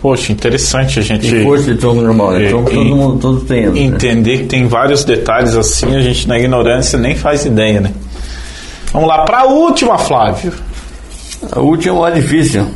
[0.00, 2.46] Poxa, interessante a gente Tem força de tronco normal, né?
[2.46, 3.66] E- Tronco todo mundo, todos têm.
[3.68, 3.80] né?
[3.80, 7.92] entender que tem vários detalhes assim, a gente na ignorância nem faz ideia, né?
[8.92, 10.52] Vamos lá para a última, Flávio.
[11.50, 12.66] A última é difícil.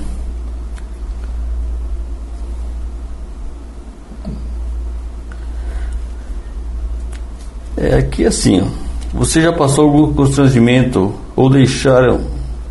[7.77, 8.67] É aqui assim.
[9.13, 12.21] Você já passou algum constrangimento ou deixaram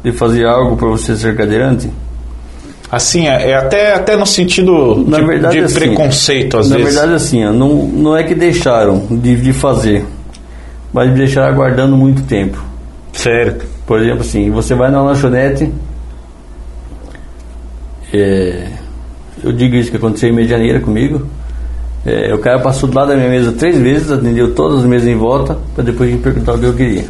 [0.03, 1.89] de fazer algo para você ser cadeirante?
[2.91, 6.77] Assim, é, é até, até no sentido Na de, verdade, de assim, preconceito, às Na
[6.77, 6.93] vezes.
[6.93, 10.05] verdade, assim, não, não é que deixaram de, de fazer,
[10.93, 12.63] mas deixaram aguardando muito tempo.
[13.15, 13.65] Certo.
[13.87, 15.71] Por exemplo, assim, você vai na lanchonete,
[18.13, 18.67] é,
[19.43, 21.25] eu digo isso que aconteceu em Medianeira comigo,
[22.05, 25.07] é, o cara passou do lado da minha mesa três vezes, atendeu todas as mesas
[25.07, 27.05] em volta, para depois me perguntar o que eu queria.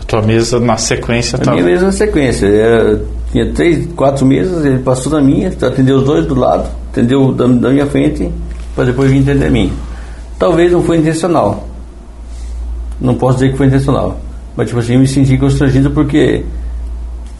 [0.00, 3.02] A tua mesa na sequência A minha mesa na sequência, era,
[3.32, 7.46] tinha três, quatro mesas, ele passou na minha, atendeu os dois do lado, atendeu da,
[7.46, 8.30] da minha frente,
[8.74, 9.72] para depois vir atender a minha.
[10.38, 11.75] Talvez não foi intencional.
[13.00, 14.18] Não posso dizer que foi intencional.
[14.56, 16.44] Mas tipo assim, eu me senti constrangido porque,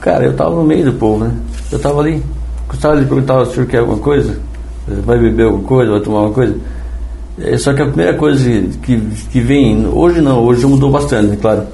[0.00, 1.34] cara, eu tava no meio do povo, né?
[1.72, 2.22] Eu tava ali.
[2.68, 4.38] Gostava de perguntar se o senhor quer alguma coisa?
[4.86, 5.92] Vai beber alguma coisa?
[5.92, 6.56] Vai tomar alguma coisa?
[7.38, 8.48] É, só que a primeira coisa
[8.82, 8.98] que,
[9.30, 11.66] que vem, hoje não, hoje mudou bastante, né, claro.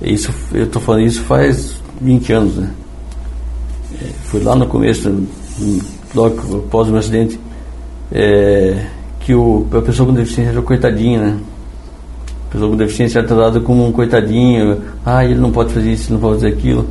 [0.00, 2.70] Isso, eu tô falando isso faz 20 anos, né?
[4.00, 5.22] É, foi lá no começo,
[6.14, 7.38] logo após o meu acidente,
[8.10, 8.86] é,
[9.20, 11.36] que o, a pessoa com deficiência era coitadinha, né?
[12.52, 16.20] Pessoa com deficiência era tratada como um coitadinho, ah, ele não pode fazer isso, não
[16.20, 16.86] pode fazer aquilo.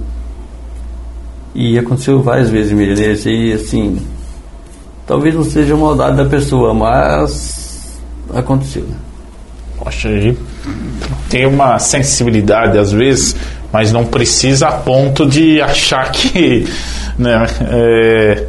[1.54, 4.02] E aconteceu várias vezes Medianeira, isso aí, assim,
[5.06, 8.02] talvez não seja maldade da pessoa, mas
[8.34, 8.96] aconteceu, né?
[9.78, 10.10] Poxa,
[11.30, 13.36] tem uma sensibilidade às vezes,
[13.72, 16.68] mas não precisa a ponto de achar que.
[17.18, 18.48] Né, é,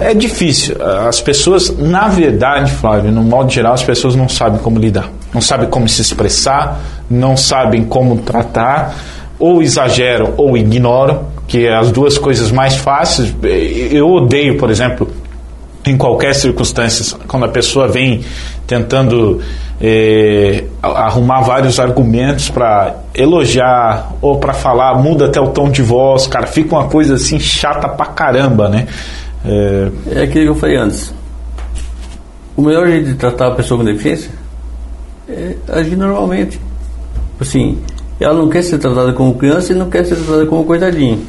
[0.00, 0.76] é difícil.
[0.80, 5.10] As pessoas, na verdade, Flávio, no modo geral, as pessoas não sabem como lidar.
[5.34, 8.94] Não sabem como se expressar, não sabem como tratar,
[9.38, 13.34] ou exageram ou ignoram, que é as duas coisas mais fáceis.
[13.90, 15.10] Eu odeio, por exemplo,
[15.84, 18.20] em qualquer circunstância, quando a pessoa vem
[18.66, 19.40] tentando
[19.80, 26.26] eh, arrumar vários argumentos para elogiar ou para falar, muda até o tom de voz,
[26.26, 28.86] cara, fica uma coisa assim chata pra caramba, né?
[29.46, 31.14] É aquilo que eu falei antes.
[32.56, 34.30] O melhor jeito de tratar a pessoa com deficiência
[35.28, 36.60] é agir normalmente.
[37.38, 37.78] Assim,
[38.18, 41.20] ela não quer ser tratada como criança e não quer ser tratada como coitadinho.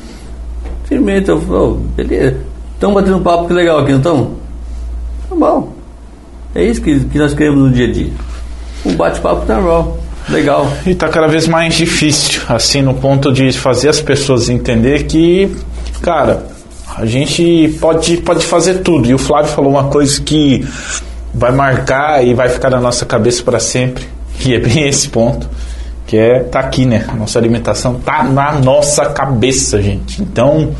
[0.87, 2.37] Simplesmente eu falo, "Oh, beleza,
[2.73, 4.31] estão batendo um papo que legal aqui, não estão?
[5.29, 5.73] Tá bom.
[6.55, 8.11] É isso que, que nós queremos no dia a dia.
[8.85, 9.97] Um bate-papo normal,
[10.29, 10.71] legal.
[10.85, 15.53] E está cada vez mais difícil, assim, no ponto de fazer as pessoas entender que,
[16.01, 16.45] cara,
[16.97, 19.07] a gente pode, pode fazer tudo.
[19.07, 20.67] E o Flávio falou uma coisa que
[21.31, 24.03] vai marcar e vai ficar na nossa cabeça para sempre,
[24.39, 25.47] que é bem esse ponto,
[26.07, 27.05] que é tá aqui, né?
[27.15, 30.23] Nossa alimentação tá na nossa cabeça, gente.
[30.23, 30.71] Então,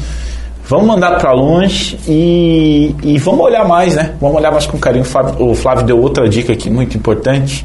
[0.67, 4.15] vamos mandar para longe e, e vamos olhar mais, né?
[4.19, 5.03] Vamos olhar mais com carinho.
[5.03, 7.63] O Flávio, o Flávio deu outra dica aqui muito importante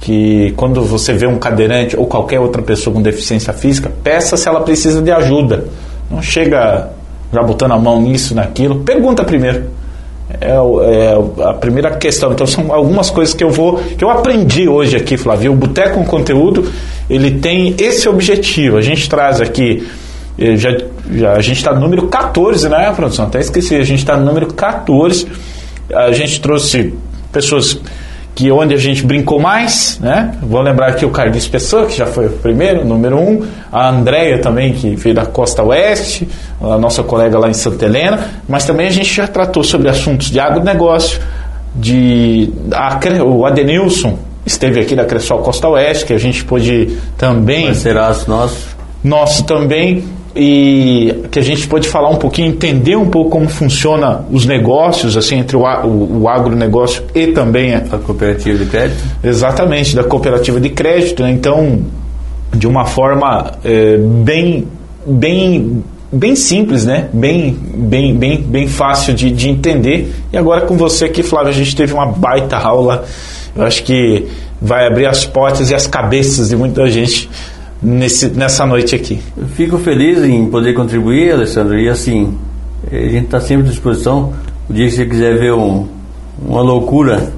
[0.00, 4.48] que quando você vê um cadeirante ou qualquer outra pessoa com deficiência física, peça se
[4.48, 5.66] ela precisa de ajuda.
[6.08, 6.88] Não chega
[7.32, 8.80] já botando a mão nisso, naquilo.
[8.80, 9.64] Pergunta primeiro.
[10.40, 12.32] É, é a primeira questão.
[12.32, 15.52] Então são algumas coisas que eu vou que eu aprendi hoje aqui, Flávio.
[15.52, 16.70] O Boteco com Conteúdo
[17.08, 18.76] ele tem esse objetivo.
[18.76, 19.86] A gente traz aqui
[20.38, 20.70] eh, já,
[21.12, 23.26] já- a gente está no número 14, né, produção?
[23.26, 23.74] Até esqueci.
[23.74, 25.26] A gente está no número 14.
[25.92, 26.94] A gente trouxe
[27.32, 27.76] pessoas
[28.34, 30.34] que onde a gente brincou mais, né?
[30.42, 34.38] Vou lembrar aqui o Carlos Pessoa, que já foi o primeiro, número um, a Andréia
[34.38, 36.28] também, que veio da Costa Oeste,
[36.60, 40.30] a nossa colega lá em Santa Helena, mas também a gente já tratou sobre assuntos
[40.30, 41.20] de agronegócio,
[41.74, 47.66] de a, o Adenilson esteve aqui da Cressol Costa Oeste, que a gente pôde também
[47.66, 48.76] Parceiraço nosso.
[49.02, 50.04] nosso também
[50.34, 55.16] e que a gente pode falar um pouquinho, entender um pouco como funciona os negócios,
[55.16, 59.02] assim, entre o, o, o agronegócio e também a, A cooperativa de crédito.
[59.24, 61.32] exatamente da cooperativa de crédito, né?
[61.32, 61.80] então
[62.54, 64.66] de uma forma é, bem
[65.06, 65.82] bem
[66.12, 67.08] bem simples, né?
[67.12, 70.12] Bem bem bem bem fácil de, de entender.
[70.32, 73.04] E agora com você aqui, Flávio, a gente teve uma baita aula.
[73.54, 74.26] Eu acho que
[74.60, 77.28] vai abrir as portas e as cabeças de muita gente
[77.82, 79.20] nesse, nessa noite aqui.
[79.36, 82.36] Eu Fico feliz em poder contribuir, Alessandro, e assim,
[82.90, 84.32] a gente está sempre à disposição.
[84.68, 85.86] O dia que você quiser ver um-
[86.46, 87.32] uma loucura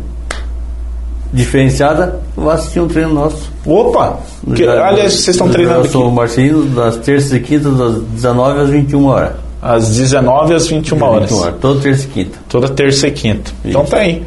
[1.32, 3.51] diferenciada, vá assistir um treino nosso.
[3.64, 4.19] Opa!
[4.55, 8.69] Que, aliás, vocês estão treinando Nelson aqui Marcelino, das terças e quintas, das 19 às
[8.70, 9.32] 21 horas.
[9.62, 11.31] às 19 às 21 horas.
[11.31, 12.39] 21 horas, toda terça e quinta.
[12.48, 13.51] Toda terça e quinta.
[13.64, 13.90] Então Isso.
[13.93, 14.23] tá aí.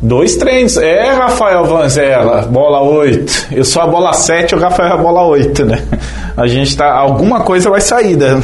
[0.00, 0.76] Dois treinos.
[0.76, 3.46] É, Rafael Vanzella, bola 8.
[3.52, 5.82] Eu sou a bola 7 o Rafael é a bola 8, né?
[6.36, 6.92] A gente tá.
[6.92, 8.40] Alguma coisa vai sair, né?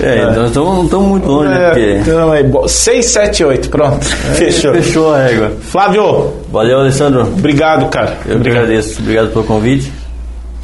[0.00, 1.66] É, nós estamos- não estamos muito longe, né?
[1.66, 3.68] É, Porque então, aí, bo- 6, 7, 8.
[3.70, 4.04] Pronto.
[4.04, 4.72] Fechou.
[4.74, 5.52] fechou a régua.
[5.60, 7.22] Flávio, Valeu, Alessandro.
[7.22, 8.16] obrigado, cara.
[8.26, 8.64] Eu obrigado.
[8.64, 9.00] agradeço.
[9.00, 9.92] Obrigado pelo convite.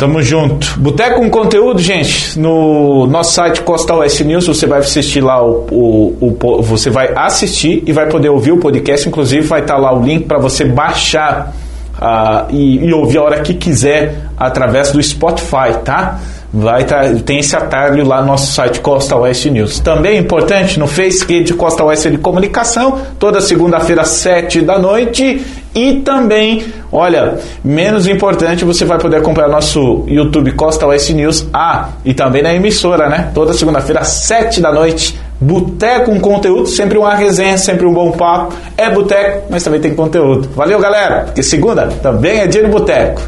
[0.00, 0.80] Tamo junto.
[0.80, 5.66] Boteco com conteúdo, gente, no nosso site Costa Oeste News, você vai assistir lá o,
[5.70, 9.94] o, o você vai assistir e vai poder ouvir o podcast, inclusive vai estar lá
[9.94, 11.54] o link para você baixar
[11.98, 16.18] uh, e, e ouvir a hora que quiser através do Spotify, tá?
[16.52, 19.80] Vai tá, tem esse atalho lá no nosso site Costa Oeste News.
[19.80, 25.44] Também importante no Facebook de Costa Oeste de Comunicação, toda segunda-feira, sete da noite.
[25.72, 31.46] E também, olha, menos importante, você vai poder acompanhar nosso YouTube Costa Oeste News.
[31.52, 33.30] Ah, e também na emissora, né?
[33.32, 35.18] Toda segunda-feira, sete da noite.
[35.40, 38.54] Boteco com conteúdo, sempre uma resenha, sempre um bom papo.
[38.76, 40.50] É boteco, mas também tem conteúdo.
[40.54, 43.22] Valeu, galera, porque segunda também é dia de boteco.